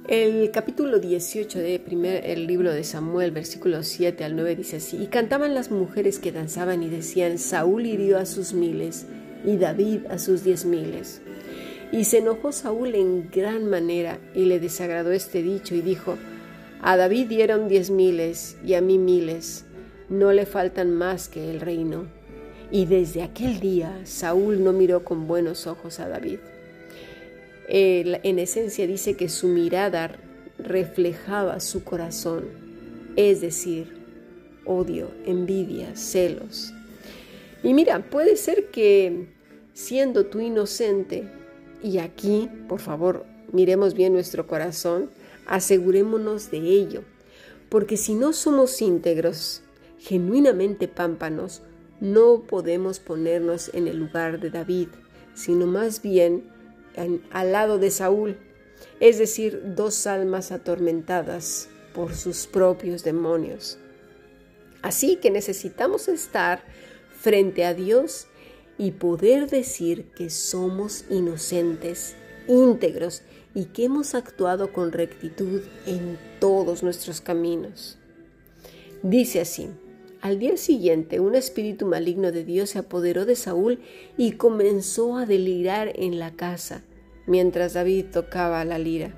El 0.07 0.51
capítulo 0.51 0.99
18 0.99 1.59
del 1.59 2.47
libro 2.47 2.71
de 2.71 2.85
Samuel, 2.85 3.31
versículos 3.31 3.87
7 3.87 4.23
al 4.23 4.37
9 4.37 4.55
dice 4.55 4.77
así, 4.77 4.95
y 5.03 5.07
cantaban 5.07 5.53
las 5.53 5.69
mujeres 5.69 6.17
que 6.17 6.31
danzaban 6.31 6.81
y 6.81 6.87
decían, 6.87 7.37
Saúl 7.37 7.85
hirió 7.85 8.17
a 8.17 8.25
sus 8.25 8.53
miles 8.53 9.05
y 9.45 9.57
David 9.57 10.05
a 10.09 10.17
sus 10.17 10.45
diez 10.45 10.63
miles. 10.63 11.21
Y 11.91 12.05
se 12.05 12.19
enojó 12.19 12.53
Saúl 12.53 12.95
en 12.95 13.29
gran 13.29 13.69
manera 13.69 14.17
y 14.33 14.45
le 14.45 14.61
desagradó 14.61 15.11
este 15.11 15.43
dicho 15.43 15.75
y 15.75 15.81
dijo, 15.81 16.15
a 16.81 16.95
David 16.95 17.27
dieron 17.27 17.67
diez 17.67 17.89
miles 17.89 18.55
y 18.65 18.75
a 18.75 18.81
mí 18.81 18.97
miles, 18.97 19.65
no 20.07 20.31
le 20.31 20.45
faltan 20.45 20.89
más 20.93 21.27
que 21.27 21.51
el 21.51 21.59
reino. 21.59 22.05
Y 22.71 22.85
desde 22.85 23.23
aquel 23.23 23.59
día 23.59 23.99
Saúl 24.05 24.63
no 24.63 24.71
miró 24.71 25.03
con 25.03 25.27
buenos 25.27 25.67
ojos 25.67 25.99
a 25.99 26.07
David 26.07 26.39
en 27.67 28.39
esencia 28.39 28.87
dice 28.87 29.15
que 29.15 29.29
su 29.29 29.47
mirada 29.47 30.15
reflejaba 30.57 31.59
su 31.59 31.83
corazón, 31.83 32.45
es 33.15 33.41
decir, 33.41 33.97
odio, 34.65 35.11
envidia, 35.25 35.95
celos. 35.95 36.73
Y 37.63 37.73
mira, 37.73 38.09
puede 38.09 38.35
ser 38.37 38.67
que 38.67 39.27
siendo 39.73 40.25
tú 40.25 40.39
inocente, 40.39 41.29
y 41.83 41.99
aquí, 41.99 42.49
por 42.67 42.79
favor, 42.79 43.25
miremos 43.51 43.93
bien 43.93 44.13
nuestro 44.13 44.47
corazón, 44.47 45.09
asegurémonos 45.45 46.51
de 46.51 46.59
ello, 46.59 47.03
porque 47.69 47.97
si 47.97 48.13
no 48.13 48.33
somos 48.33 48.81
íntegros, 48.81 49.61
genuinamente 49.99 50.87
pámpanos, 50.87 51.61
no 51.99 52.41
podemos 52.41 52.99
ponernos 52.99 53.71
en 53.73 53.87
el 53.87 53.97
lugar 53.97 54.39
de 54.39 54.51
David, 54.51 54.89
sino 55.33 55.65
más 55.65 56.01
bien 56.01 56.43
al 56.97 57.51
lado 57.51 57.77
de 57.77 57.91
Saúl, 57.91 58.37
es 58.99 59.17
decir, 59.17 59.61
dos 59.75 60.07
almas 60.07 60.51
atormentadas 60.51 61.69
por 61.93 62.13
sus 62.15 62.47
propios 62.47 63.03
demonios. 63.03 63.77
Así 64.81 65.17
que 65.17 65.31
necesitamos 65.31 66.07
estar 66.07 66.63
frente 67.19 67.65
a 67.65 67.73
Dios 67.73 68.27
y 68.77 68.91
poder 68.91 69.49
decir 69.49 70.05
que 70.15 70.29
somos 70.29 71.05
inocentes, 71.09 72.15
íntegros 72.47 73.23
y 73.55 73.65
que 73.65 73.85
hemos 73.85 74.13
actuado 74.13 74.71
con 74.71 74.91
rectitud 74.91 75.61
en 75.85 76.19
todos 76.39 76.83
nuestros 76.83 77.21
caminos. 77.21 77.97
Dice 79.01 79.41
así, 79.41 79.69
al 80.21 80.39
día 80.39 80.57
siguiente, 80.57 81.19
un 81.19 81.35
espíritu 81.35 81.85
maligno 81.85 82.31
de 82.31 82.43
Dios 82.43 82.71
se 82.71 82.79
apoderó 82.79 83.25
de 83.25 83.35
Saúl 83.35 83.79
y 84.17 84.33
comenzó 84.33 85.17
a 85.17 85.25
delirar 85.25 85.91
en 85.95 86.17
la 86.17 86.31
casa, 86.31 86.81
mientras 87.27 87.73
David 87.73 88.05
tocaba 88.11 88.65
la 88.65 88.79
lira, 88.79 89.11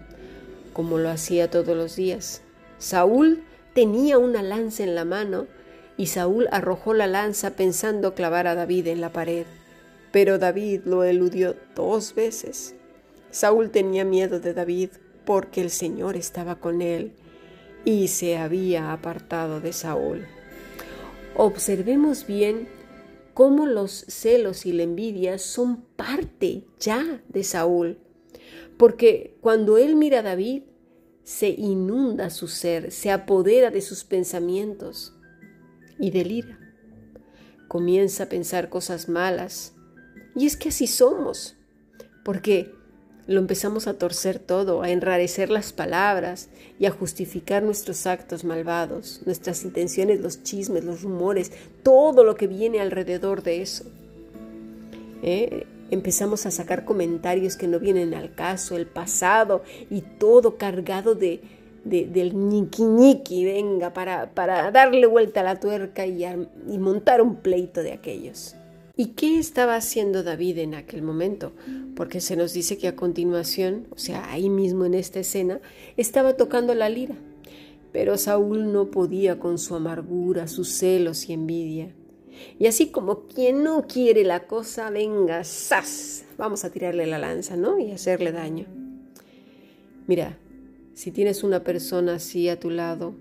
como 0.73 0.97
lo 0.97 1.09
hacía 1.09 1.49
todos 1.49 1.75
los 1.77 1.95
días. 1.95 2.41
Saúl 2.79 3.43
tenía 3.73 4.17
una 4.17 4.43
lanza 4.43 4.83
en 4.83 4.93
la 4.93 5.05
mano 5.05 5.47
y 5.95 6.07
Saúl 6.07 6.47
arrojó 6.51 6.93
la 6.93 7.07
lanza 7.07 7.51
pensando 7.51 8.13
clavar 8.13 8.47
a 8.47 8.55
David 8.55 8.88
en 8.88 8.99
la 8.99 9.13
pared, 9.13 9.45
pero 10.12 10.38
David 10.38 10.81
lo 10.85 11.03
eludió 11.03 11.55
dos 11.75 12.13
veces. 12.13 12.75
Saúl 13.31 13.69
tenía 13.69 14.03
miedo 14.03 14.39
de 14.39 14.53
David 14.53 14.89
porque 15.23 15.62
el 15.62 15.69
Señor 15.69 16.17
estaba 16.17 16.55
con 16.55 16.81
él 16.81 17.13
y 17.85 18.09
se 18.09 18.38
había 18.38 18.91
apartado 18.91 19.62
de 19.62 19.71
Saúl. 19.71 20.25
Observemos 21.36 22.26
bien 22.28 22.68
cómo 23.34 23.65
los 23.65 23.92
celos 23.92 24.65
y 24.65 24.74
la 24.74 24.84
envidia 24.84 25.38
son 25.38 25.84
parte 25.96 26.65
ya 26.80 27.24
de 27.30 27.44
Saúl, 27.44 28.00
porque 28.78 29.38
cuando 29.42 29.78
él 29.78 29.96
mira 29.96 30.20
a 30.20 30.24
David, 30.24 30.63
se 31.24 31.50
inunda 31.50 32.32
su 32.32 32.48
ser, 32.48 32.92
se 32.92 33.12
apodera 33.12 33.70
de 33.70 33.82
sus 33.82 34.04
pensamientos 34.04 35.15
y 36.00 36.12
delira. 36.12 36.60
Comienza 37.68 38.24
a 38.24 38.30
pensar 38.30 38.70
cosas 38.70 39.10
malas. 39.10 39.76
Y 40.36 40.48
es 40.48 40.58
que 40.58 40.70
así 40.70 40.88
somos, 40.88 41.56
porque 42.26 42.74
lo 43.30 43.39
empezamos 43.39 43.86
a 43.86 43.94
torcer 43.94 44.39
todo, 44.39 44.82
a 44.82 44.89
enrarecer 44.89 45.52
las 45.52 45.72
palabras 45.72 46.50
y 46.80 46.88
a 46.88 46.92
justificar 46.92 47.62
nuestros 47.62 48.08
actos 48.08 48.44
malvados, 48.44 49.22
nuestras 49.28 49.63
intenciones, 49.63 50.20
los 50.20 50.42
chismes, 50.42 50.84
los 50.84 51.04
rumores, 51.04 51.52
todo 51.84 52.24
lo 52.24 52.34
que 52.34 52.48
viene 52.48 52.80
alrededor 52.80 53.44
de 53.44 53.62
eso. 53.62 53.84
¿Eh? 55.22 55.68
Empezamos 55.92 56.48
a 56.48 56.52
sacar 56.52 56.86
comentarios 56.86 57.56
que 57.56 57.68
no 57.68 57.80
vienen 57.80 58.15
al 58.15 58.34
caso, 58.34 58.76
el 58.76 58.88
pasado 58.88 59.62
y 59.92 60.02
todo 60.02 60.58
cargado 60.58 61.13
de, 61.13 61.39
del 61.84 62.34
ñiqui 62.34 62.82
ñiqui, 62.82 63.46
venga, 63.46 63.94
para, 63.94 64.32
para 64.32 64.72
darle 64.72 65.06
vuelta 65.06 65.42
a 65.42 65.44
la 65.44 65.60
tuerca 65.60 66.08
y 66.08 66.26
montar 66.80 67.22
un 67.22 67.36
pleito 67.36 67.84
de 67.84 67.94
aquellos. 67.94 68.56
¿Y 68.99 69.13
qué 69.13 69.39
estaba 69.39 69.77
haciendo 69.77 70.23
David 70.23 70.57
en 70.57 70.75
aquel 70.75 71.03
momento? 71.03 71.53
Porque 71.95 72.19
se 72.19 72.35
nos 72.35 72.51
dice 72.51 72.77
que 72.77 72.89
a 72.89 72.97
continuación, 72.97 73.88
o 73.91 73.97
sea, 73.97 74.29
ahí 74.29 74.49
mismo 74.49 74.83
en 74.83 74.93
esta 74.93 75.21
escena, 75.21 75.62
estaba 75.95 76.35
tocando 76.35 76.75
la 76.75 76.89
lira. 76.89 77.15
Pero 77.93 78.17
Saúl 78.17 78.73
no 78.73 78.91
podía 78.91 79.39
con 79.39 79.57
su 79.57 79.73
amargura, 79.73 80.49
sus 80.49 80.67
celos 80.67 81.29
y 81.29 81.31
envidia. 81.31 81.93
Y 82.59 82.67
así 82.67 82.88
como 82.88 83.21
quien 83.21 83.63
no 83.63 83.88
quiere 83.88 84.25
la 84.25 84.47
cosa, 84.47 84.89
venga, 84.89 85.45
¡zas! 85.45 86.25
Vamos 86.38 86.65
a 86.65 86.69
tirarle 86.69 87.07
la 87.07 87.19
lanza, 87.19 87.55
¿no? 87.55 87.79
Y 87.79 87.93
hacerle 87.93 88.33
daño. 88.33 88.65
Mira, 90.07 90.38
si 90.93 91.12
tienes 91.12 91.45
una 91.45 91.63
persona 91.63 92.15
así 92.15 92.49
a 92.49 92.59
tu 92.59 92.69
lado, 92.69 93.15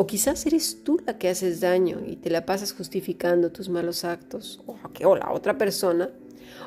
o 0.00 0.06
quizás 0.06 0.46
eres 0.46 0.84
tú 0.84 1.00
la 1.04 1.18
que 1.18 1.28
haces 1.28 1.58
daño 1.58 2.02
y 2.06 2.14
te 2.14 2.30
la 2.30 2.46
pasas 2.46 2.72
justificando 2.72 3.50
tus 3.50 3.68
malos 3.68 4.04
actos, 4.04 4.62
o, 4.64 4.76
o 5.04 5.16
la 5.16 5.32
otra 5.32 5.58
persona. 5.58 6.08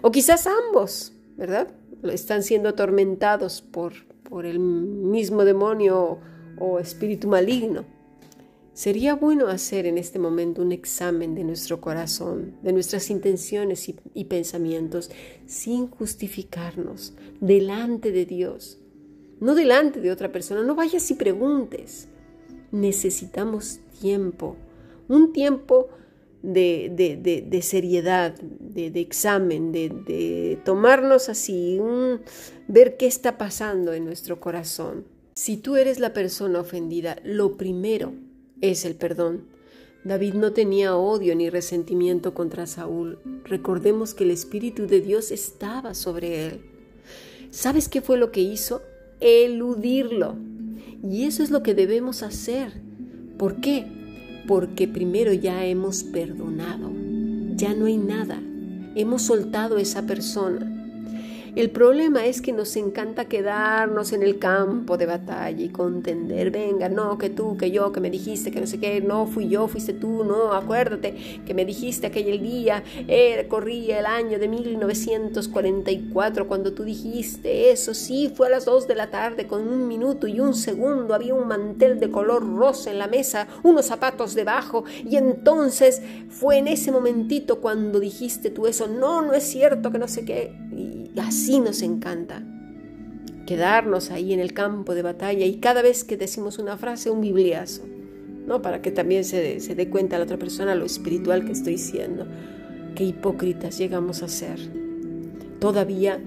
O 0.02 0.12
quizás 0.12 0.48
ambos, 0.48 1.14
¿verdad? 1.38 1.70
Están 2.04 2.44
siendo 2.44 2.68
atormentados 2.68 3.62
por, 3.62 3.94
por 4.30 4.46
el 4.46 4.60
mismo 4.60 5.46
demonio 5.46 6.20
o, 6.60 6.80
espíritu 6.80 7.30
maligno. 7.30 7.86
Sería 8.74 9.16
bueno 9.16 9.48
hacer 9.48 9.86
en 9.86 9.98
este 9.98 10.20
momento 10.20 10.62
un 10.62 10.74
examen 10.74 11.34
de 11.34 11.46
nuestro 11.46 11.80
corazón, 11.80 12.58
de 12.62 12.74
nuestras 12.74 13.10
intenciones 13.10 13.88
y, 13.88 13.96
y, 14.14 14.26
pensamientos, 14.26 15.10
sin 15.46 15.88
justificarnos 15.88 17.14
delante 17.40 18.12
de 18.12 18.26
Dios, 18.26 18.82
no 19.40 19.56
delante 19.56 20.02
de 20.02 20.12
otra 20.12 20.34
persona. 20.34 20.64
No 20.64 20.76
vayas 20.76 21.10
y 21.12 21.14
preguntes 21.14 22.10
necesitamos 22.72 23.80
tiempo, 24.00 24.56
un 25.08 25.34
tiempo 25.34 25.90
de, 26.42 27.60
seriedad, 27.62 28.34
de, 28.40 29.00
examen, 29.00 29.72
de, 29.72 30.60
tomarnos 30.66 31.30
así, 31.30 31.80
ver 32.68 32.98
qué 32.98 33.08
está 33.08 33.38
pasando 33.38 33.94
en 33.94 34.06
nuestro 34.06 34.40
corazón. 34.40 35.06
Si 35.34 35.58
tú 35.58 35.76
eres 35.76 36.00
la 36.00 36.14
persona 36.14 36.60
ofendida, 36.60 37.18
lo 37.24 37.58
primero 37.58 38.14
es 38.62 38.86
el 38.86 38.96
perdón. 38.96 39.46
David 40.04 40.34
no 40.34 40.52
tenía 40.52 40.96
odio 40.96 41.36
ni 41.36 41.50
resentimiento 41.50 42.34
contra 42.34 42.66
Saúl. 42.66 43.20
Recordemos 43.46 44.14
que 44.14 44.24
el 44.24 44.32
Espíritu 44.32 44.88
de 44.88 45.00
Dios 45.00 45.32
estaba 45.32 45.94
sobre 45.94 46.48
él. 46.48 46.62
¿Sabes 47.52 47.88
qué 47.88 48.02
fue 48.02 48.18
lo 48.18 48.32
que 48.32 48.42
hizo? 48.42 48.82
Eludirlo. 49.20 50.38
Y 51.04 51.24
eso 51.24 51.44
es 51.44 51.50
lo 51.50 51.64
que 51.64 51.74
debemos 51.74 52.24
hacer. 52.24 52.74
¿Por 53.38 53.62
qué? 53.62 53.86
Porque 54.48 54.88
primero 54.88 55.34
ya 55.34 55.66
hemos 55.66 56.04
perdonado. 56.04 56.92
Ya 57.56 57.74
no 57.74 57.86
hay 57.86 57.98
nada. 57.98 58.42
Hemos 58.96 59.24
soltado 59.24 59.78
a 59.78 59.82
esa 59.82 60.06
persona. 60.06 60.81
El 61.54 61.70
problema 61.70 62.26
es 62.26 62.42
que 62.42 62.54
nos 62.54 62.78
encanta 62.78 63.26
quedarnos 63.26 64.14
en 64.14 64.24
el 64.24 64.40
campo 64.40 64.98
de 64.98 65.06
batalla 65.06 65.62
y 65.62 65.68
contender, 65.68 66.50
venga, 66.50 66.88
no, 66.88 67.18
que 67.18 67.30
tú, 67.30 67.58
que 67.58 67.72
yo, 67.72 67.92
que 67.92 68.00
me 68.00 68.10
dijiste, 68.10 68.52
que 68.52 68.62
no 68.62 68.68
sé 68.68 68.80
qué, 68.80 69.02
no, 69.02 69.28
fui 69.28 69.50
yo, 69.50 69.68
fuiste 69.68 69.92
tú, 69.92 70.24
no, 70.24 70.54
acuérdate 70.54 71.42
que 71.46 71.54
me 71.54 71.66
dijiste 71.66 72.08
aquel 72.08 72.42
día, 72.42 72.86
eh, 73.06 73.48
corría 73.50 74.00
el 74.00 74.06
año 74.06 74.40
de 74.40 74.48
1944 74.48 76.48
cuando 76.48 76.72
tú 76.72 76.86
dijiste 76.86 77.70
eso, 77.70 77.94
sí, 77.94 78.32
fue 78.34 78.48
a 78.48 78.52
las 78.52 78.64
2 78.64 78.88
de 78.88 78.96
la 78.96 79.12
tarde 79.12 79.46
con 79.46 79.68
un 79.68 79.90
minuto 79.90 80.28
y 80.28 80.40
un 80.40 80.54
segundo, 80.54 81.14
había 81.14 81.34
un 81.34 81.50
mantel 81.50 82.00
de 82.00 82.10
color 82.10 82.50
rosa 82.56 82.92
en 82.92 82.98
la 82.98 83.08
mesa, 83.08 83.50
unos 83.64 83.88
zapatos 83.88 84.36
debajo 84.36 84.86
y 85.06 85.18
entonces 85.18 86.02
fue 86.30 86.60
en 86.60 86.70
ese 86.70 86.94
momentito 86.94 87.60
cuando 87.60 88.00
dijiste 88.00 88.52
tú 88.52 88.68
eso, 88.68 88.88
no, 88.88 89.22
no 89.22 89.34
es 89.34 89.44
cierto, 89.44 89.92
que 89.92 90.00
no 90.00 90.08
sé 90.08 90.24
qué, 90.24 90.56
y 90.72 91.12
así 91.20 91.41
nos 91.50 91.82
encanta. 91.82 92.44
Quedarnos 93.46 94.12
ahí 94.12 94.34
en 94.34 94.40
el 94.40 94.54
campo 94.54 94.94
de 94.96 95.02
batalla 95.02 95.46
y 95.46 95.58
cada 95.58 95.82
vez 95.82 96.04
que 96.04 96.18
decimos 96.18 96.60
una 96.60 96.78
frase, 96.78 97.10
un 97.10 97.22
bibliazo, 97.22 97.84
¿no? 98.48 98.62
Para 98.62 98.82
que 98.82 98.92
también 98.92 99.24
se, 99.24 99.60
se 99.60 99.76
dé 99.76 99.90
cuenta 99.90 100.18
la 100.18 100.24
otra 100.24 100.38
persona 100.38 100.76
lo 100.76 100.86
espiritual 100.86 101.46
que 101.46 101.52
estoy 101.52 101.78
siendo. 101.78 102.28
qué 102.96 103.04
hipócritas 103.06 103.78
llegamos 103.78 104.22
a 104.24 104.28
ser. 104.28 104.60
Todavía 105.60 106.20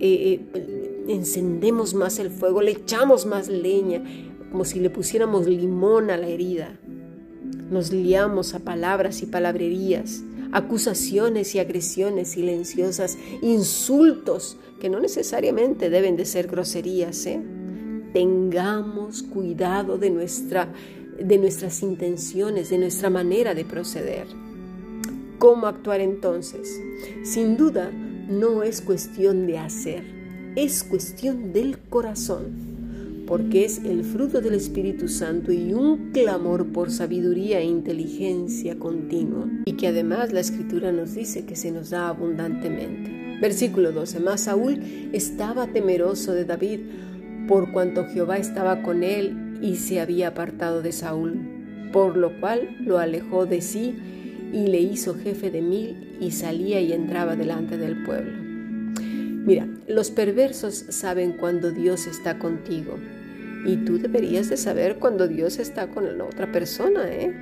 eh, 0.00 0.40
eh, 0.54 1.04
encendemos 1.08 1.94
más 1.94 2.18
el 2.18 2.30
fuego, 2.30 2.62
le 2.62 2.72
echamos 2.72 3.26
más 3.26 3.48
leña, 3.48 4.02
como 4.50 4.64
si 4.64 4.80
le 4.80 4.90
pusiéramos 4.90 5.46
limón 5.46 6.10
a 6.10 6.16
la 6.16 6.26
herida. 6.26 6.78
Nos 7.70 7.92
liamos 7.92 8.54
a 8.54 8.60
palabras 8.60 9.22
y 9.22 9.26
palabrerías, 9.26 10.24
acusaciones 10.52 11.54
y 11.54 11.58
agresiones 11.58 12.28
silenciosas, 12.28 13.18
insultos 13.40 14.58
que 14.80 14.88
no 14.88 15.00
necesariamente 15.00 15.90
deben 15.90 16.16
de 16.16 16.26
ser 16.26 16.46
groserías. 16.46 17.26
¿eh? 17.26 17.40
Tengamos 18.12 19.22
cuidado 19.22 19.98
de, 19.98 20.10
nuestra, 20.10 20.68
de 21.18 21.38
nuestras 21.38 21.82
intenciones, 21.82 22.70
de 22.70 22.78
nuestra 22.78 23.10
manera 23.10 23.54
de 23.54 23.64
proceder. 23.64 24.26
¿Cómo 25.38 25.66
actuar 25.66 26.00
entonces? 26.00 26.80
Sin 27.24 27.56
duda, 27.56 27.90
no 27.90 28.62
es 28.62 28.80
cuestión 28.80 29.46
de 29.46 29.58
hacer, 29.58 30.04
es 30.54 30.84
cuestión 30.84 31.52
del 31.52 31.78
corazón 31.78 32.71
porque 33.26 33.64
es 33.64 33.84
el 33.84 34.04
fruto 34.04 34.40
del 34.40 34.54
Espíritu 34.54 35.08
Santo 35.08 35.52
y 35.52 35.72
un 35.72 36.10
clamor 36.12 36.66
por 36.72 36.90
sabiduría 36.90 37.60
e 37.60 37.64
inteligencia 37.64 38.78
continua, 38.78 39.48
y 39.64 39.74
que 39.74 39.88
además 39.88 40.32
la 40.32 40.40
Escritura 40.40 40.92
nos 40.92 41.14
dice 41.14 41.44
que 41.44 41.56
se 41.56 41.70
nos 41.70 41.90
da 41.90 42.08
abundantemente. 42.08 43.38
Versículo 43.40 43.92
12. 43.92 44.20
Más 44.20 44.42
Saúl 44.42 44.80
estaba 45.12 45.66
temeroso 45.66 46.32
de 46.32 46.44
David, 46.44 46.80
por 47.48 47.72
cuanto 47.72 48.06
Jehová 48.06 48.38
estaba 48.38 48.82
con 48.82 49.02
él 49.02 49.58
y 49.60 49.76
se 49.76 50.00
había 50.00 50.28
apartado 50.28 50.82
de 50.82 50.92
Saúl, 50.92 51.40
por 51.92 52.16
lo 52.16 52.38
cual 52.40 52.76
lo 52.80 52.98
alejó 52.98 53.46
de 53.46 53.60
sí 53.60 53.94
y 54.52 54.66
le 54.66 54.80
hizo 54.80 55.14
jefe 55.14 55.50
de 55.50 55.62
mil 55.62 56.16
y 56.20 56.30
salía 56.32 56.80
y 56.80 56.92
entraba 56.92 57.36
delante 57.36 57.78
del 57.78 58.04
pueblo. 58.04 58.41
Mira, 59.44 59.68
los 59.88 60.10
perversos 60.10 60.84
saben 60.90 61.32
cuando 61.32 61.72
Dios 61.72 62.06
está 62.06 62.38
contigo. 62.38 62.96
Y 63.64 63.76
tú 63.76 63.98
deberías 63.98 64.48
de 64.48 64.56
saber 64.56 64.96
cuando 64.98 65.28
Dios 65.28 65.58
está 65.58 65.88
con 65.88 66.18
la 66.18 66.24
otra 66.24 66.50
persona, 66.50 67.12
¿eh? 67.12 67.32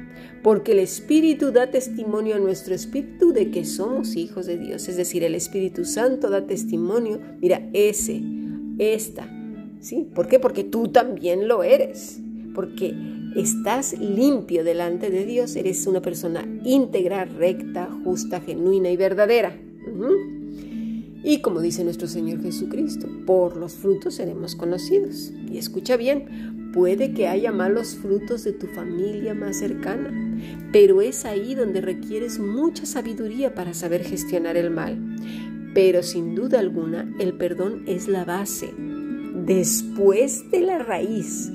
Porque 0.43 0.73
el 0.73 0.79
Espíritu 0.79 1.51
da 1.51 1.71
testimonio 1.71 2.37
a 2.37 2.39
nuestro 2.39 2.75
espíritu 2.75 3.33
de 3.33 3.51
que 3.51 3.65
somos 3.65 4.17
hijos 4.17 4.47
de 4.47 4.59
Dios. 4.59 4.89
Es 4.89 4.97
decir, 4.97 5.25
el 5.25 5.35
Espíritu 5.35 5.85
Santo 5.85 6.29
da 6.29 6.47
testimonio, 6.47 7.21
mira, 7.41 7.69
ese, 7.73 8.23
esta, 8.79 9.29
¿sí? 9.81 10.09
¿Por 10.15 10.29
qué? 10.29 10.39
Porque 10.39 10.65
tú 10.65 10.89
también 10.89 11.49
lo 11.49 11.63
eres. 11.63 12.21
Porque 12.55 12.95
estás 13.37 13.99
limpio 13.99 14.65
delante 14.65 15.11
de 15.11 15.25
Dios, 15.25 15.57
eres 15.57 15.87
una 15.87 16.03
persona 16.03 16.45
íntegra, 16.65 17.25
recta, 17.25 17.89
justa, 18.05 18.41
genuina 18.41 18.91
y 18.91 18.97
verdadera. 18.97 19.57
Y 21.23 21.43
como 21.43 21.61
dice 21.61 21.85
nuestro 21.85 22.09
Señor 22.09 22.43
Jesucristo, 22.43 23.09
por 23.27 23.57
los 23.57 23.75
frutos 23.75 24.15
seremos 24.15 24.57
conocidos. 24.57 25.33
Y 25.51 25.59
escucha 25.59 25.97
bien, 25.97 26.71
puede 26.73 27.13
que 27.13 27.29
haya 27.29 27.53
malos 27.53 27.97
frutos 27.97 28.45
de 28.45 28.53
tu 28.53 28.67
familia 28.69 29.35
más 29.35 29.59
cercana, 29.59 30.11
pero 30.73 31.03
es 31.03 31.25
ahí 31.25 31.55
donde 31.55 31.83
requieres 31.83 32.39
mucha 32.39 32.87
sabiduría 32.87 33.55
para 33.55 33.75
saber 33.75 34.03
gestionar 34.03 34.57
el 34.57 34.71
mal. 34.71 34.99
Pero 35.75 36.03
sin 36.03 36.35
duda 36.35 36.59
alguna, 36.59 37.13
el 37.19 37.35
perdón 37.35 37.83
es 37.87 38.09
la 38.09 38.25
base. 38.25 38.73
Después 39.35 40.51
de 40.51 40.61
la 40.61 40.79
raíz, 40.79 41.53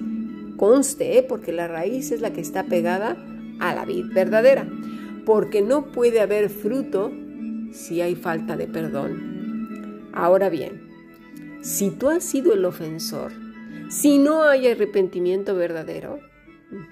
conste, 0.57 1.17
¿eh? 1.17 1.23
porque 1.23 1.51
la 1.51 1.67
raíz 1.67 2.11
es 2.11 2.21
la 2.21 2.33
que 2.33 2.41
está 2.41 2.65
pegada 2.65 3.17
a 3.59 3.73
la 3.73 3.85
vid 3.85 4.05
verdadera, 4.13 4.69
porque 5.25 5.61
no 5.61 5.91
puede 5.91 6.21
haber 6.21 6.49
fruto 6.49 7.11
si 7.71 8.01
hay 8.01 8.15
falta 8.15 8.55
de 8.55 8.67
perdón. 8.67 9.34
Ahora 10.15 10.49
bien, 10.49 11.59
si 11.61 11.91
tú 11.91 12.09
has 12.09 12.23
sido 12.23 12.53
el 12.53 12.63
ofensor, 12.63 13.33
si 13.89 14.17
no 14.17 14.43
hay 14.43 14.67
arrepentimiento 14.67 15.55
verdadero, 15.55 16.21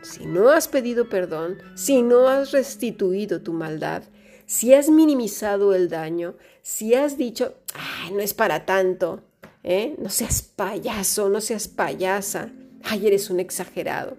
si 0.01 0.25
no 0.25 0.49
has 0.49 0.67
pedido 0.67 1.07
perdón, 1.07 1.57
si 1.75 2.01
no 2.01 2.27
has 2.27 2.51
restituido 2.51 3.41
tu 3.41 3.53
maldad, 3.53 4.03
si 4.45 4.73
has 4.73 4.89
minimizado 4.89 5.73
el 5.73 5.87
daño, 5.87 6.35
si 6.61 6.95
has 6.95 7.17
dicho, 7.17 7.55
ay, 7.73 8.11
no 8.11 8.19
es 8.19 8.33
para 8.33 8.65
tanto, 8.65 9.21
¿eh? 9.63 9.95
no 9.99 10.09
seas 10.09 10.41
payaso, 10.41 11.29
no 11.29 11.39
seas 11.39 11.69
payasa, 11.69 12.51
ay, 12.83 13.07
eres 13.07 13.29
un 13.29 13.39
exagerado. 13.39 14.17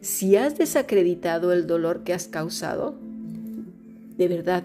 Si 0.00 0.36
has 0.36 0.56
desacreditado 0.56 1.52
el 1.52 1.66
dolor 1.66 2.04
que 2.04 2.14
has 2.14 2.26
causado, 2.26 2.96
de 4.16 4.28
verdad, 4.28 4.64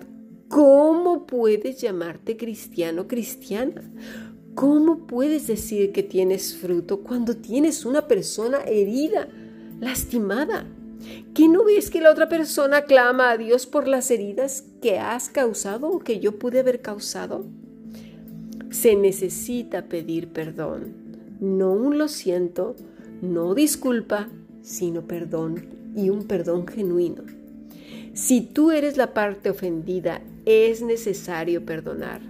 ¿Cómo 0.49 1.25
puedes 1.25 1.81
llamarte 1.81 2.37
cristiano 2.37 3.07
cristiana? 3.07 3.81
¿Cómo 4.53 5.07
puedes 5.07 5.47
decir 5.47 5.91
que 5.91 6.03
tienes 6.03 6.55
fruto 6.55 7.01
cuando 7.01 7.35
tienes 7.35 7.83
una 7.83 8.07
persona 8.07 8.59
herida, 8.59 9.27
lastimada? 9.79 10.67
¿Que 11.33 11.49
no 11.49 11.65
ves 11.65 11.89
que 11.89 11.99
la 11.99 12.11
otra 12.11 12.29
persona 12.29 12.83
clama 12.83 13.31
a 13.31 13.37
Dios 13.37 13.65
por 13.65 13.87
las 13.87 14.11
heridas 14.11 14.63
que 14.81 14.99
has 14.99 15.29
causado 15.29 15.89
o 15.89 15.99
que 15.99 16.19
yo 16.19 16.37
pude 16.37 16.59
haber 16.59 16.81
causado? 16.81 17.45
Se 18.69 18.95
necesita 18.95 19.85
pedir 19.85 20.29
perdón, 20.29 20.93
no 21.39 21.73
un 21.73 21.97
lo 21.97 22.07
siento, 22.07 22.75
no 23.21 23.55
disculpa, 23.55 24.29
sino 24.61 25.07
perdón 25.07 25.65
y 25.95 26.09
un 26.09 26.23
perdón 26.23 26.67
genuino. 26.67 27.23
Si 28.13 28.41
tú 28.41 28.71
eres 28.71 28.95
la 28.95 29.13
parte 29.13 29.49
ofendida 29.49 30.21
es 30.45 30.81
necesario 30.81 31.65
perdonar, 31.65 32.21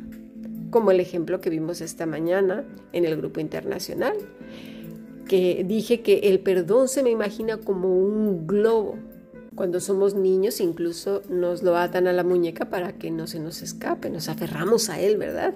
como 0.72 0.92
el 0.92 1.00
ejemplo 1.00 1.42
que 1.42 1.50
vimos 1.50 1.82
esta 1.82 2.06
mañana 2.06 2.64
en 2.94 3.06
el 3.06 3.18
grupo 3.18 3.40
internacional, 3.40 4.16
que 5.28 5.64
dije 5.68 6.02
que 6.02 6.20
el 6.20 6.40
perdón 6.40 6.88
se 6.88 7.04
me 7.04 7.10
imagina 7.10 7.58
como 7.58 7.98
un 7.98 8.48
globo. 8.48 8.98
Cuando 9.56 9.80
somos 9.80 10.16
niños 10.16 10.60
incluso 10.60 11.22
nos 11.30 11.64
lo 11.64 11.78
atan 11.78 12.08
a 12.08 12.14
la 12.14 12.24
muñeca 12.24 12.70
para 12.70 12.94
que 12.94 13.10
no 13.10 13.26
se 13.26 13.40
nos 13.40 13.62
escape, 13.62 14.10
nos 14.10 14.28
aferramos 14.28 14.90
a 14.90 15.00
él, 15.00 15.18
¿verdad? 15.18 15.56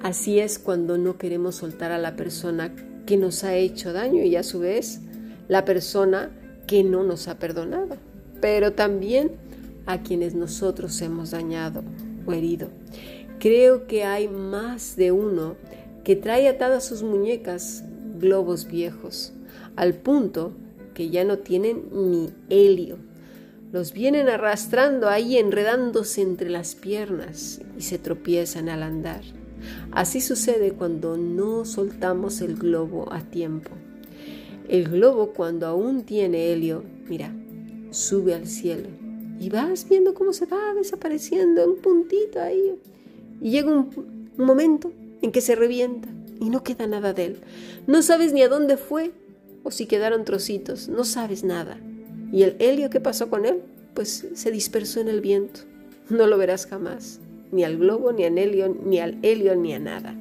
Así 0.00 0.38
es 0.38 0.58
cuando 0.58 0.98
no 0.98 1.16
queremos 1.16 1.56
soltar 1.56 1.92
a 1.92 1.98
la 1.98 2.16
persona 2.16 2.74
que 3.06 3.16
nos 3.16 3.44
ha 3.44 3.54
hecho 3.54 3.92
daño 3.92 4.22
y 4.22 4.36
a 4.36 4.42
su 4.42 4.60
vez 4.60 5.00
la 5.48 5.64
persona 5.64 6.30
que 6.66 6.84
no 6.84 7.02
nos 7.04 7.28
ha 7.28 7.38
perdonado. 7.38 7.96
Pero 8.40 8.72
también 8.72 9.32
a 9.86 10.02
quienes 10.02 10.34
nosotros 10.34 11.00
hemos 11.00 11.30
dañado 11.30 11.82
o 12.26 12.32
herido. 12.32 12.68
Creo 13.38 13.86
que 13.86 14.04
hay 14.04 14.28
más 14.28 14.96
de 14.96 15.12
uno 15.12 15.56
que 16.04 16.16
trae 16.16 16.48
atadas 16.48 16.84
sus 16.84 17.02
muñecas 17.02 17.84
globos 18.18 18.66
viejos, 18.66 19.32
al 19.76 19.94
punto 19.94 20.52
que 20.94 21.10
ya 21.10 21.24
no 21.24 21.38
tienen 21.38 21.84
ni 21.92 22.30
helio. 22.48 22.98
Los 23.72 23.92
vienen 23.92 24.28
arrastrando 24.28 25.08
ahí 25.08 25.36
enredándose 25.36 26.22
entre 26.22 26.48
las 26.50 26.74
piernas 26.74 27.60
y 27.76 27.82
se 27.82 27.98
tropiezan 27.98 28.68
al 28.68 28.82
andar. 28.82 29.22
Así 29.90 30.20
sucede 30.20 30.72
cuando 30.72 31.16
no 31.16 31.64
soltamos 31.64 32.40
el 32.40 32.56
globo 32.56 33.12
a 33.12 33.20
tiempo. 33.20 33.70
El 34.68 34.88
globo 34.88 35.32
cuando 35.32 35.66
aún 35.66 36.04
tiene 36.04 36.52
helio, 36.52 36.84
mira, 37.08 37.32
sube 37.90 38.34
al 38.34 38.46
cielo 38.46 38.88
y 39.38 39.50
vas 39.50 39.88
viendo 39.88 40.14
cómo 40.14 40.32
se 40.32 40.46
va 40.46 40.74
desapareciendo 40.74 41.66
un 41.66 41.76
puntito 41.76 42.40
ahí. 42.40 42.74
Y 43.40 43.50
llega 43.50 43.70
un, 43.70 44.26
momento 44.36 44.92
en 45.22 45.32
que 45.32 45.40
se 45.40 45.54
revienta 45.54 46.08
y 46.40 46.50
no 46.50 46.62
queda 46.62 46.86
nada 46.86 47.12
de 47.12 47.24
él. 47.24 47.40
No 47.86 48.02
sabes 48.02 48.32
ni 48.32 48.42
a 48.42 48.48
dónde 48.48 48.76
fue 48.76 49.12
o 49.62 49.70
si 49.70 49.86
quedaron 49.86 50.24
trocitos, 50.24 50.88
no 50.88 51.04
sabes 51.04 51.42
nada. 51.42 51.78
Y 52.32 52.42
el 52.42 52.56
helio 52.58 52.90
que 52.90 53.00
pasó 53.00 53.30
con 53.30 53.46
él, 53.46 53.60
pues 53.94 54.26
se 54.34 54.50
dispersó 54.50 55.00
en 55.00 55.08
el 55.08 55.20
viento. 55.20 55.60
No 56.10 56.26
lo 56.26 56.38
verás 56.38 56.66
jamás, 56.66 57.20
ni 57.50 57.64
al 57.64 57.78
globo, 57.78 58.12
ni, 58.12 58.24
al 58.24 58.38
helio, 58.38 58.76
ni 58.84 59.00
al 59.00 59.18
helio, 59.22 59.56
ni 59.56 59.72
a 59.72 59.78
nada. 59.78 60.14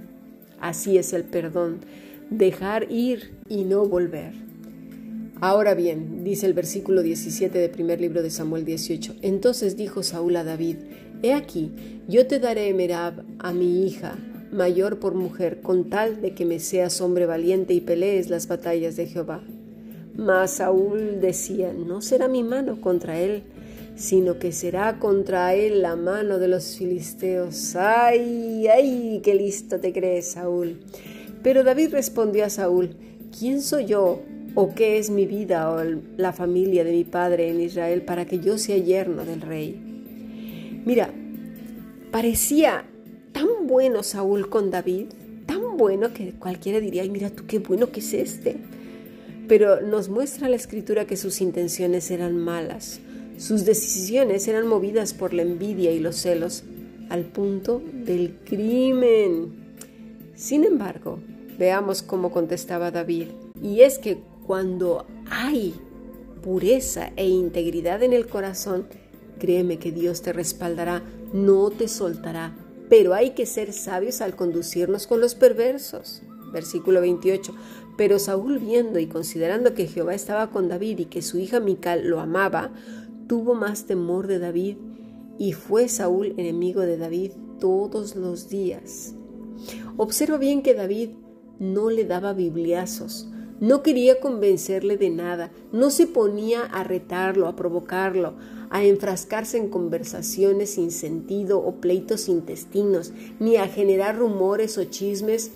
Así 0.59 0.97
es 0.97 1.13
el 1.13 1.25
perdón, 1.25 1.79
dejar 2.29 2.91
ir 2.91 3.33
y 3.49 3.65
no 3.65 3.85
volver. 3.85 4.44
Ahora 5.41 5.73
bien, 5.73 6.23
dice 6.23 6.45
el 6.45 6.53
versículo 6.53 7.03
17 7.03 7.59
del 7.59 7.69
primer 7.69 7.99
libro 7.99 8.23
de 8.23 8.29
Samuel 8.29 8.63
18, 8.63 9.15
entonces 9.21 9.75
dijo 9.75 10.01
Saúl 10.01 10.37
a 10.37 10.45
David, 10.45 10.77
He 11.21 11.33
aquí, 11.33 11.71
yo 12.07 12.25
te 12.25 12.39
daré 12.39 12.73
Merab 12.73 13.25
a 13.39 13.51
mi 13.51 13.85
hija, 13.85 14.17
mayor 14.51 14.99
por 14.99 15.13
mujer, 15.13 15.61
con 15.61 15.89
tal 15.89 16.21
de 16.21 16.33
que 16.33 16.45
me 16.45 16.59
seas 16.59 17.01
hombre 17.01 17.25
valiente 17.25 17.73
y 17.73 17.81
pelees 17.81 18.29
las 18.29 18.47
batallas 18.47 18.95
de 18.95 19.07
Jehová. 19.07 19.43
Mas 20.15 20.51
Saúl 20.51 21.19
decía, 21.19 21.73
no 21.73 22.01
será 22.01 22.29
mi 22.29 22.41
mano 22.41 22.79
contra 22.79 23.19
él, 23.19 23.43
sino 23.95 24.39
que 24.39 24.53
será 24.53 24.99
contra 24.99 25.53
él 25.53 25.81
la 25.81 25.97
mano 25.97 26.39
de 26.39 26.47
los 26.47 26.77
filisteos. 26.77 27.75
¡Ay, 27.75 28.67
ay! 28.67 29.19
¡Qué 29.21 29.35
listo 29.35 29.81
te 29.81 29.91
crees, 29.91 30.31
Saúl! 30.31 30.79
Pero 31.43 31.65
David 31.65 31.89
respondió 31.91 32.45
a 32.45 32.49
Saúl, 32.49 32.95
¿quién 33.37 33.61
soy 33.61 33.85
yo 33.85 34.21
¿O 34.57 34.73
qué 34.73 34.97
es 34.97 35.09
mi 35.09 35.25
vida 35.25 35.69
o 35.69 35.83
la 36.15 36.31
familia 36.31 36.85
de 36.85 36.93
mi 36.93 37.03
padre 37.03 37.49
en 37.49 37.59
Israel 37.59 38.03
para 38.03 38.25
que 38.25 38.39
yo 38.39 38.57
sea 38.57 38.77
yerno 38.77 39.25
del 39.25 39.41
rey? 39.41 40.81
Mira, 40.85 41.13
parecía 42.09 42.85
tan 43.33 43.67
bueno 43.67 44.01
Saúl 44.01 44.47
con 44.47 44.71
David, 44.71 45.07
tan 45.45 45.75
bueno 45.75 46.13
que 46.13 46.31
cualquiera 46.31 46.79
diría, 46.79 47.01
ay, 47.01 47.09
mira 47.09 47.29
tú 47.31 47.45
qué 47.45 47.59
bueno 47.59 47.91
que 47.91 47.99
es 47.99 48.13
este. 48.13 48.55
Pero 49.49 49.81
nos 49.81 50.07
muestra 50.07 50.47
la 50.47 50.55
escritura 50.55 51.05
que 51.05 51.17
sus 51.17 51.41
intenciones 51.41 52.09
eran 52.09 52.37
malas, 52.37 53.01
sus 53.37 53.65
decisiones 53.65 54.47
eran 54.47 54.67
movidas 54.67 55.13
por 55.13 55.33
la 55.33 55.41
envidia 55.41 55.91
y 55.91 55.99
los 55.99 56.15
celos, 56.15 56.63
al 57.09 57.25
punto 57.25 57.81
del 57.93 58.37
crimen. 58.45 59.53
Sin 60.33 60.63
embargo, 60.63 61.19
veamos 61.59 62.01
cómo 62.01 62.31
contestaba 62.31 62.91
David. 62.91 63.27
Y 63.61 63.81
es 63.81 63.99
que 63.99 64.17
cuando 64.45 65.05
hay 65.29 65.73
pureza 66.43 67.11
e 67.15 67.27
integridad 67.27 68.03
en 68.03 68.13
el 68.13 68.27
corazón, 68.27 68.87
créeme 69.39 69.79
que 69.79 69.91
Dios 69.91 70.21
te 70.21 70.33
respaldará, 70.33 71.03
no 71.33 71.69
te 71.71 71.87
soltará, 71.87 72.55
pero 72.89 73.13
hay 73.13 73.31
que 73.31 73.45
ser 73.45 73.73
sabios 73.73 74.21
al 74.21 74.35
conducirnos 74.35 75.07
con 75.07 75.19
los 75.19 75.35
perversos. 75.35 76.21
Versículo 76.53 77.01
28. 77.01 77.53
Pero 77.97 78.19
Saúl 78.19 78.59
viendo 78.59 78.99
y 78.99 79.07
considerando 79.07 79.73
que 79.73 79.87
Jehová 79.87 80.13
estaba 80.13 80.51
con 80.51 80.69
David 80.69 80.99
y 80.99 81.05
que 81.05 81.21
su 81.21 81.37
hija 81.39 81.59
Mical 81.59 82.07
lo 82.07 82.19
amaba, 82.19 82.71
tuvo 83.27 83.55
más 83.55 83.85
temor 83.85 84.27
de 84.27 84.39
David 84.39 84.77
y 85.37 85.53
fue 85.53 85.89
Saúl 85.89 86.33
enemigo 86.37 86.81
de 86.81 86.97
David 86.97 87.31
todos 87.59 88.15
los 88.15 88.49
días. 88.49 89.15
Observa 89.97 90.37
bien 90.37 90.61
que 90.61 90.73
David 90.73 91.11
no 91.59 91.89
le 91.89 92.05
daba 92.05 92.33
bibliazos, 92.33 93.29
no 93.59 93.83
quería 93.83 94.19
convencerle 94.19 94.97
de 94.97 95.09
nada, 95.09 95.51
no 95.71 95.89
se 95.89 96.07
ponía 96.07 96.63
a 96.63 96.83
retarlo, 96.83 97.47
a 97.47 97.55
provocarlo, 97.55 98.33
a 98.69 98.83
enfrascarse 98.83 99.57
en 99.57 99.69
conversaciones 99.69 100.71
sin 100.71 100.91
sentido 100.91 101.59
o 101.59 101.75
pleitos 101.75 102.27
intestinos, 102.27 103.13
ni 103.39 103.55
a 103.57 103.67
generar 103.67 104.17
rumores 104.17 104.77
o 104.77 104.83
chismes, 104.83 105.51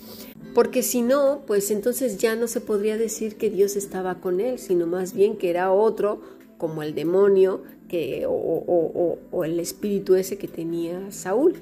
porque 0.54 0.82
si 0.82 1.02
no, 1.02 1.42
pues 1.46 1.70
entonces 1.70 2.18
ya 2.18 2.34
no 2.36 2.48
se 2.48 2.60
podría 2.60 2.96
decir 2.96 3.36
que 3.36 3.50
Dios 3.50 3.76
estaba 3.76 4.20
con 4.20 4.40
él, 4.40 4.58
sino 4.58 4.86
más 4.86 5.12
bien 5.12 5.36
que 5.36 5.50
era 5.50 5.72
otro, 5.72 6.20
como 6.58 6.82
el 6.82 6.94
demonio 6.94 7.62
que, 7.88 8.24
o, 8.28 9.44
el 9.44 9.60
espíritu 9.60 10.14
ese 10.14 10.38
que 10.38 10.48
tenía 10.48 11.10
Saúl. 11.10 11.54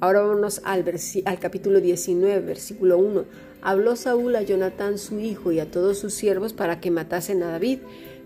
Ahora 0.00 0.22
vámonos 0.22 0.62
al, 0.64 0.84
al 1.24 1.38
capítulo 1.38 1.80
19, 1.80 2.40
versículo 2.40 2.98
1. 2.98 3.49
Habló 3.62 3.96
Saúl 3.96 4.36
a 4.36 4.42
Jonatán 4.42 4.98
su 4.98 5.20
hijo 5.20 5.52
y 5.52 5.60
a 5.60 5.70
todos 5.70 5.98
sus 5.98 6.14
siervos 6.14 6.52
para 6.52 6.80
que 6.80 6.90
matasen 6.90 7.42
a 7.42 7.48
David. 7.48 7.80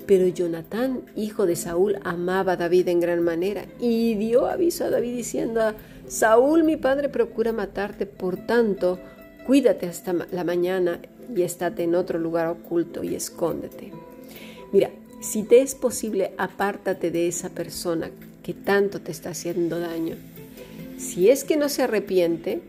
Pero 0.07 0.27
Jonatán, 0.29 1.03
hijo 1.17 1.47
de 1.47 1.57
Saúl, 1.57 1.99
amaba 2.05 2.53
a 2.53 2.57
David 2.57 2.89
en 2.89 3.01
gran 3.01 3.23
manera 3.23 3.65
y 3.81 4.15
dio 4.15 4.47
aviso 4.47 4.85
a 4.85 4.91
David 4.91 5.17
diciendo, 5.17 5.73
Saúl 6.07 6.63
mi 6.63 6.77
padre 6.77 7.09
procura 7.09 7.53
matarte, 7.53 8.05
por 8.05 8.37
tanto, 8.37 8.99
cuídate 9.47 9.87
hasta 9.87 10.13
la 10.13 10.45
mañana 10.45 11.01
y 11.35 11.43
estate 11.43 11.85
en 11.85 11.95
otro 11.95 12.19
lugar 12.19 12.49
oculto 12.49 13.03
y 13.03 13.15
escóndete. 13.15 13.93
Mira, 14.73 14.91
si 15.21 15.43
te 15.43 15.63
es 15.63 15.75
posible, 15.75 16.33
apártate 16.37 17.11
de 17.11 17.27
esa 17.27 17.49
persona 17.49 18.11
que 18.43 18.53
tanto 18.53 19.01
te 19.01 19.11
está 19.11 19.31
haciendo 19.31 19.81
daño. 19.81 20.17
Si 20.99 21.31
es 21.31 21.45
que 21.45 21.57
no 21.57 21.71
se 21.71 21.83
arrepiente, 21.83 22.61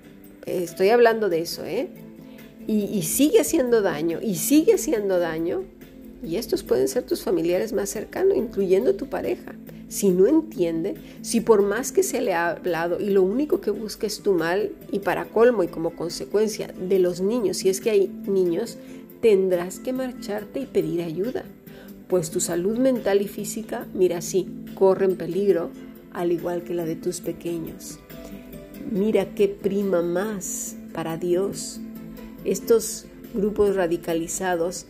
estoy 0.46 0.90
hablando 0.90 1.28
de 1.28 1.42
eso, 1.42 1.66
¿eh? 1.66 1.90
Y, 2.68 3.02
sigue 3.04 3.40
haciendo 3.40 3.82
daño, 3.82 4.20
y 4.22 4.36
sigue 4.36 4.74
haciendo 4.74 5.20
daño, 5.20 5.64
y 6.24 6.38
estos 6.38 6.64
pueden 6.64 6.88
ser 6.88 7.04
tus 7.04 7.22
familiares 7.22 7.74
más 7.74 7.90
cercanos, 7.90 8.36
incluyendo 8.36 8.96
tu 8.96 9.08
pareja. 9.08 9.54
Si 9.88 10.10
no 10.10 10.26
entiende, 10.26 10.96
si 11.22 11.42
por 11.42 11.62
más 11.62 11.92
que 11.92 12.02
se 12.02 12.22
le 12.22 12.34
ha 12.34 12.50
hablado 12.50 13.00
y 13.00 13.12
lo 13.12 13.22
único 13.22 13.62
que 13.62 13.70
busca 13.70 14.08
es 14.08 14.22
tu 14.22 14.34
mal, 14.34 14.72
y 14.92 15.00
para 15.00 15.26
colmo 15.26 15.64
y 15.64 15.68
como 15.68 15.96
consecuencia 15.96 16.74
de 16.80 17.00
los 17.00 17.22
niños, 17.22 17.58
si 17.58 17.70
es 17.70 17.82
que 17.82 17.92
hay 17.92 18.08
niños, 18.28 18.78
tendrás 19.22 19.80
que 19.80 19.94
marcharte 19.94 20.60
y 20.60 20.66
pedir 20.66 21.04
ayuda, 21.04 21.46
pues 22.08 22.32
tu 22.32 22.40
salud 22.40 22.78
mental 22.78 23.22
y 23.22 23.28
física, 23.28 23.88
mira, 23.94 24.22
sí, 24.22 24.48
corre 24.74 25.06
en 25.06 25.18
peligro, 25.18 25.70
al 26.14 26.32
igual 26.32 26.64
que 26.64 26.74
la 26.74 26.86
de 26.86 26.96
tus 26.96 27.22
pequeños. 27.22 28.00
Mira 28.92 29.34
qué 29.36 29.48
prima 29.48 30.02
más 30.02 30.76
para 30.94 31.18
Dios 31.18 31.80
estos 32.46 33.06
grupos 33.34 33.76
radicalizados 33.76 34.86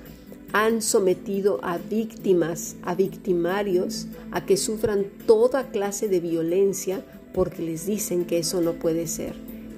han 0.53 0.81
sometido 0.81 1.59
a 1.63 1.77
víctimas, 1.77 2.75
a 2.83 2.95
victimarios, 2.95 4.07
a 4.31 4.45
que 4.45 4.57
sufran 4.57 5.05
toda 5.25 5.69
clase 5.71 6.07
de 6.07 6.19
violencia 6.19 7.03
porque 7.33 7.61
les 7.61 7.85
dicen 7.85 8.25
que 8.25 8.37
eso 8.37 8.61
no 8.61 8.73
puede 8.73 9.07
ser. 9.07 9.33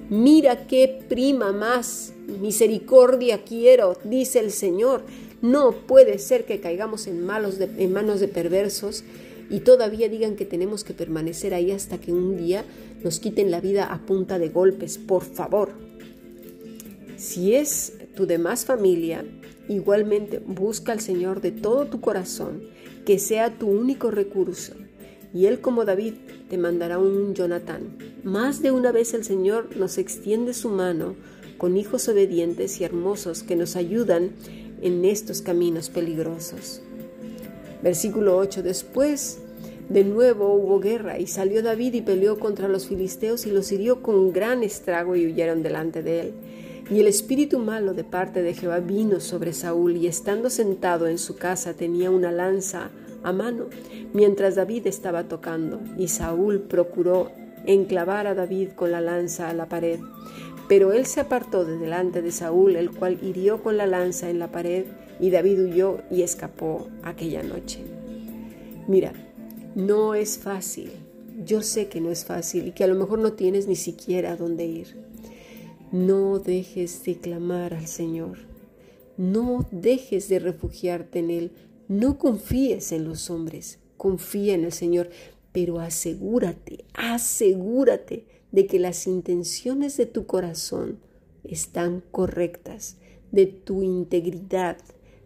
Mira 0.08 0.66
qué 0.66 1.04
prima 1.08 1.52
más, 1.52 2.12
misericordia 2.40 3.42
quiero, 3.44 3.96
dice 4.04 4.38
el 4.38 4.52
Señor. 4.52 5.02
No 5.42 5.72
puede 5.72 6.18
ser 6.18 6.44
que 6.44 6.60
caigamos 6.60 7.06
en, 7.06 7.24
malos 7.24 7.58
en 7.60 7.92
manos 7.92 8.20
de 8.20 8.28
perversos 8.28 9.04
y 9.50 9.60
todavía 9.60 10.08
digan 10.08 10.36
que 10.36 10.44
tenemos 10.44 10.84
que 10.84 10.94
permanecer 10.94 11.54
ahí 11.54 11.70
hasta 11.70 11.98
que 11.98 12.12
un 12.12 12.36
día 12.36 12.64
nos 13.02 13.20
quiten 13.20 13.50
la 13.50 13.60
vida 13.60 13.84
a 13.84 13.98
punta 13.98 14.38
de 14.38 14.48
golpes. 14.48 14.98
Por 14.98 15.24
favor, 15.24 15.87
si 17.18 17.56
es 17.56 17.94
tu 18.14 18.26
demás 18.26 18.64
familia, 18.64 19.24
igualmente 19.68 20.38
busca 20.38 20.92
al 20.92 21.00
Señor 21.00 21.40
de 21.40 21.50
todo 21.50 21.86
tu 21.86 22.00
corazón, 22.00 22.62
que 23.04 23.18
sea 23.18 23.58
tu 23.58 23.66
único 23.66 24.12
recurso. 24.12 24.74
Y 25.34 25.46
Él 25.46 25.60
como 25.60 25.84
David 25.84 26.14
te 26.48 26.58
mandará 26.58 27.00
un 27.00 27.34
Jonatán. 27.34 27.98
Más 28.22 28.62
de 28.62 28.70
una 28.70 28.92
vez 28.92 29.14
el 29.14 29.24
Señor 29.24 29.76
nos 29.76 29.98
extiende 29.98 30.54
su 30.54 30.68
mano 30.68 31.16
con 31.58 31.76
hijos 31.76 32.08
obedientes 32.08 32.80
y 32.80 32.84
hermosos 32.84 33.42
que 33.42 33.56
nos 33.56 33.74
ayudan 33.74 34.30
en 34.80 35.04
estos 35.04 35.42
caminos 35.42 35.90
peligrosos. 35.90 36.82
Versículo 37.82 38.38
8. 38.38 38.62
Después 38.62 39.40
de 39.88 40.04
nuevo 40.04 40.54
hubo 40.54 40.78
guerra 40.78 41.18
y 41.18 41.26
salió 41.26 41.64
David 41.64 41.94
y 41.94 42.02
peleó 42.02 42.38
contra 42.38 42.68
los 42.68 42.86
filisteos 42.86 43.44
y 43.44 43.50
los 43.50 43.72
hirió 43.72 44.02
con 44.02 44.32
gran 44.32 44.62
estrago 44.62 45.16
y 45.16 45.26
huyeron 45.26 45.64
delante 45.64 46.04
de 46.04 46.20
él. 46.20 46.34
Y 46.90 47.00
el 47.00 47.06
espíritu 47.06 47.58
malo 47.58 47.92
de 47.92 48.04
parte 48.04 48.42
de 48.42 48.54
Jehová 48.54 48.80
vino 48.80 49.20
sobre 49.20 49.52
Saúl, 49.52 49.96
y 49.96 50.06
estando 50.06 50.48
sentado 50.48 51.06
en 51.06 51.18
su 51.18 51.36
casa 51.36 51.74
tenía 51.74 52.10
una 52.10 52.32
lanza 52.32 52.90
a 53.22 53.32
mano, 53.32 53.66
mientras 54.14 54.54
David 54.54 54.86
estaba 54.86 55.24
tocando, 55.24 55.80
y 55.98 56.08
Saúl 56.08 56.60
procuró 56.60 57.30
enclavar 57.66 58.26
a 58.26 58.34
David 58.34 58.70
con 58.74 58.90
la 58.90 59.02
lanza 59.02 59.50
a 59.50 59.54
la 59.54 59.68
pared. 59.68 60.00
Pero 60.66 60.92
él 60.92 61.04
se 61.04 61.20
apartó 61.20 61.64
de 61.64 61.76
delante 61.76 62.22
de 62.22 62.30
Saúl, 62.30 62.76
el 62.76 62.90
cual 62.90 63.18
hirió 63.22 63.62
con 63.62 63.76
la 63.76 63.86
lanza 63.86 64.30
en 64.30 64.38
la 64.38 64.50
pared, 64.50 64.84
y 65.20 65.30
David 65.30 65.60
huyó 65.60 65.98
y 66.10 66.22
escapó 66.22 66.88
aquella 67.02 67.42
noche. 67.42 67.80
Mira, 68.86 69.12
no 69.74 70.14
es 70.14 70.38
fácil. 70.38 70.90
Yo 71.44 71.62
sé 71.62 71.88
que 71.88 72.00
no 72.00 72.10
es 72.10 72.24
fácil 72.24 72.68
y 72.68 72.72
que 72.72 72.84
a 72.84 72.86
lo 72.86 72.94
mejor 72.94 73.18
no 73.18 73.34
tienes 73.34 73.66
ni 73.66 73.76
siquiera 73.76 74.36
dónde 74.36 74.64
ir. 74.64 75.07
No 75.90 76.38
dejes 76.38 77.02
de 77.04 77.16
clamar 77.16 77.72
al 77.72 77.86
Señor. 77.86 78.38
No 79.16 79.66
dejes 79.70 80.28
de 80.28 80.38
refugiarte 80.38 81.20
en 81.20 81.30
Él. 81.30 81.52
No 81.88 82.18
confíes 82.18 82.92
en 82.92 83.04
los 83.04 83.30
hombres. 83.30 83.78
Confía 83.96 84.54
en 84.54 84.64
el 84.64 84.72
Señor. 84.72 85.08
Pero 85.52 85.80
asegúrate, 85.80 86.84
asegúrate 86.92 88.26
de 88.52 88.66
que 88.66 88.78
las 88.78 89.06
intenciones 89.06 89.96
de 89.96 90.04
tu 90.04 90.26
corazón 90.26 90.98
están 91.42 92.02
correctas, 92.10 92.98
de 93.32 93.46
tu 93.46 93.82
integridad, 93.82 94.76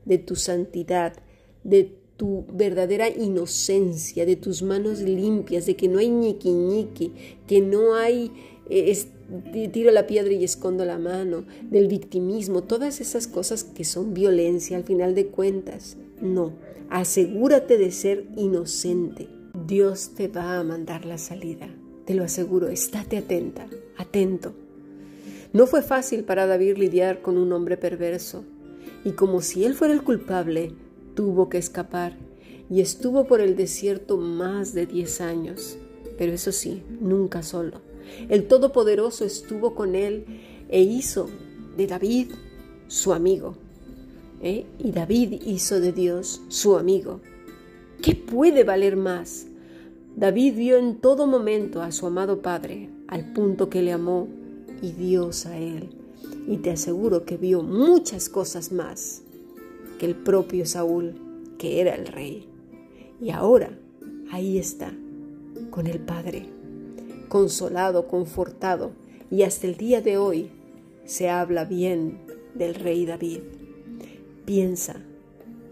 de 0.05 0.19
tu 0.19 0.37
santidad, 0.37 1.15
de 1.65 1.97
tu 2.17 2.45
verdadera 2.53 3.09
inocencia, 3.09 4.25
de 4.25 4.37
tus 4.37 4.63
manos 4.63 5.01
limpias, 5.01 5.67
de 5.67 5.75
que 5.75 5.89
no 5.89 5.99
hay 5.99 6.09
ñiqui 6.09 6.51
ñiqui, 6.51 7.13
que 7.49 7.61
no 7.61 7.95
hay 7.97 8.31
eh, 8.71 8.97
tiro 9.73 9.91
la 9.91 10.07
piedra 10.07 10.33
y 10.33 10.45
escondo 10.45 10.85
la 10.85 10.99
mano, 10.99 11.45
del 11.71 11.89
victimismo, 11.89 12.63
todas 12.63 13.01
esas 13.01 13.27
cosas 13.27 13.65
que 13.65 13.85
son 13.85 14.15
violencia 14.15 14.77
al 14.77 14.85
final 14.85 15.15
de 15.15 15.27
cuentas. 15.27 15.97
No, 16.21 16.53
asegúrate 16.91 17.79
de 17.79 17.91
ser 17.91 18.27
inocente. 18.37 19.29
Dios 19.67 20.11
te 20.15 20.29
va 20.29 20.59
a 20.59 20.65
mandar 20.65 21.05
la 21.05 21.19
salida, 21.19 21.69
te 22.07 22.15
lo 22.15 22.25
aseguro, 22.25 22.69
estate 22.69 23.19
atenta, 23.19 23.67
atento. 23.97 24.55
No 25.53 25.67
fue 25.67 25.83
fácil 25.83 26.25
para 26.25 26.47
David 26.47 26.79
lidiar 26.79 27.21
con 27.21 27.37
un 27.37 27.53
hombre 27.53 27.77
perverso, 27.77 28.45
y 29.05 29.13
como 29.13 29.43
si 29.43 29.65
él 29.65 29.75
fuera 29.75 29.93
el 29.93 30.03
culpable, 30.03 30.73
tuvo 31.15 31.49
que 31.49 31.59
escapar, 31.59 32.17
y 32.71 32.81
estuvo 32.81 33.27
por 33.27 33.43
el 33.43 33.57
desierto 33.57 34.17
más 34.17 34.73
de 34.73 34.87
diez 34.87 35.21
años, 35.21 35.77
pero 36.17 36.33
eso 36.33 36.53
sí, 36.53 36.83
nunca 37.01 37.43
solo 37.43 37.92
el 38.29 38.47
Todopoderoso 38.47 39.25
estuvo 39.25 39.75
con 39.75 39.95
él 39.95 40.25
e 40.69 40.83
hizo 40.83 41.29
de 41.77 41.87
David 41.87 42.29
su 42.89 43.13
amigo. 43.13 43.55
¿eh? 44.43 44.67
Y 44.79 44.93
David 44.93 45.43
hizo 45.47 45.81
de 45.81 45.93
Dios 45.93 46.43
su 46.49 46.77
amigo. 46.77 47.21
¿Qué 48.03 48.15
puede 48.15 48.65
valer 48.65 48.97
más? 48.97 49.47
David 50.17 50.57
vio 50.57 50.77
en 50.77 50.97
todo 50.97 51.27
momento 51.27 51.81
a 51.81 51.93
su 51.93 52.07
amado 52.07 52.43
Padre, 52.43 52.91
al 53.09 53.33
punto 53.33 53.71
que 53.71 53.83
le 53.83 53.93
amó 53.93 54.29
y 54.83 54.93
Dios 54.93 55.47
a 55.47 55.57
él. 55.57 55.91
Y 56.47 56.59
te 56.59 56.71
aseguro 56.71 57.25
que 57.25 57.37
vio 57.37 57.63
muchas 57.63 58.29
cosas 58.29 58.73
más 58.73 59.23
que 59.99 60.07
el 60.07 60.17
propio 60.17 60.67
Saúl, 60.67 61.15
que 61.59 61.81
era 61.81 61.95
el 61.95 62.07
rey. 62.07 62.49
Y 63.21 63.31
ahora 63.31 63.71
ahí 64.31 64.59
está, 64.59 64.93
con 65.71 65.87
el 65.87 66.01
Padre, 66.01 66.47
consolado, 67.33 68.09
confortado, 68.09 68.91
y 69.31 69.45
hasta 69.45 69.67
el 69.67 69.79
día 69.79 70.03
de 70.03 70.19
hoy 70.19 70.51
se 71.07 71.31
habla 71.31 71.65
bien 71.65 72.19
del 72.55 72.75
rey 72.75 73.07
David. 73.07 73.41
Piensa 74.45 74.97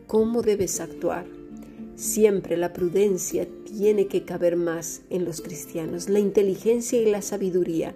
cómo 0.07 0.41
debes 0.41 0.81
actuar. 0.81 1.27
Siempre 1.97 2.57
la 2.57 2.73
prudencia 2.73 3.47
tiene 3.67 4.07
que 4.07 4.25
caber 4.25 4.57
más 4.57 5.03
en 5.11 5.27
los 5.27 5.43
cristianos, 5.43 6.09
la 6.09 6.19
inteligencia 6.19 6.99
y 6.99 7.11
la 7.11 7.21
sabiduría. 7.21 7.95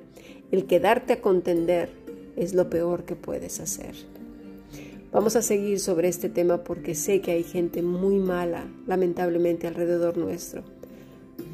El 0.51 0.67
quedarte 0.67 1.15
a 1.15 1.23
contender 1.23 1.89
es 2.37 2.53
lo 2.53 2.69
peor 2.69 3.05
que 3.07 3.17
puedes 3.17 3.61
hacer. 3.61 3.95
Vamos 5.11 5.37
a 5.37 5.43
seguir 5.43 5.81
sobre 5.81 6.09
este 6.09 6.29
tema 6.29 6.65
porque 6.65 6.95
sé 6.95 7.23
que 7.23 7.31
hay 7.31 7.45
gente 7.45 7.81
muy 7.81 8.19
mala, 8.19 8.69
lamentablemente, 8.87 9.67
alrededor 9.67 10.19
nuestro. 10.19 10.65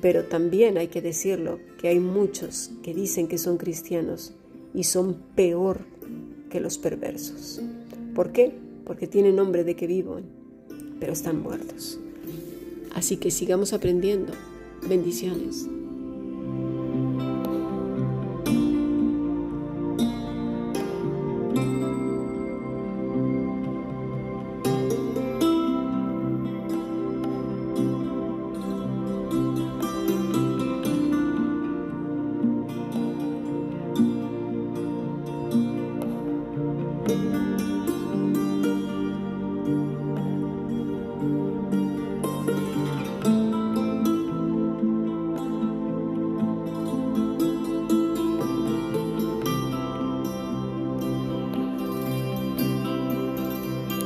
Pero 0.01 0.25
también 0.25 0.79
hay 0.79 0.89
que 0.89 1.03
decirlo, 1.03 1.59
que 1.79 1.89
hay 1.89 2.01
muchos 2.01 2.71
que 2.83 2.95
dicen 2.95 3.29
que 3.29 3.39
son 3.39 3.57
cristianos 3.57 4.35
y 4.75 4.85
son 4.85 5.17
peor 5.35 5.81
que 6.51 6.61
los 6.61 6.79
perversos. 6.79 7.61
¿Por 8.15 8.33
qué? 8.33 8.53
Porque 8.85 9.07
tienen 9.07 9.37
nombre 9.37 9.65
de 9.65 9.77
que 9.77 9.87
viven, 9.87 10.25
pero 10.99 11.13
están 11.13 11.43
muertos. 11.43 11.99
Así 12.95 13.17
que 13.17 13.31
sigamos 13.31 13.73
aprendiendo. 13.73 14.33
Bendiciones. 14.89 15.67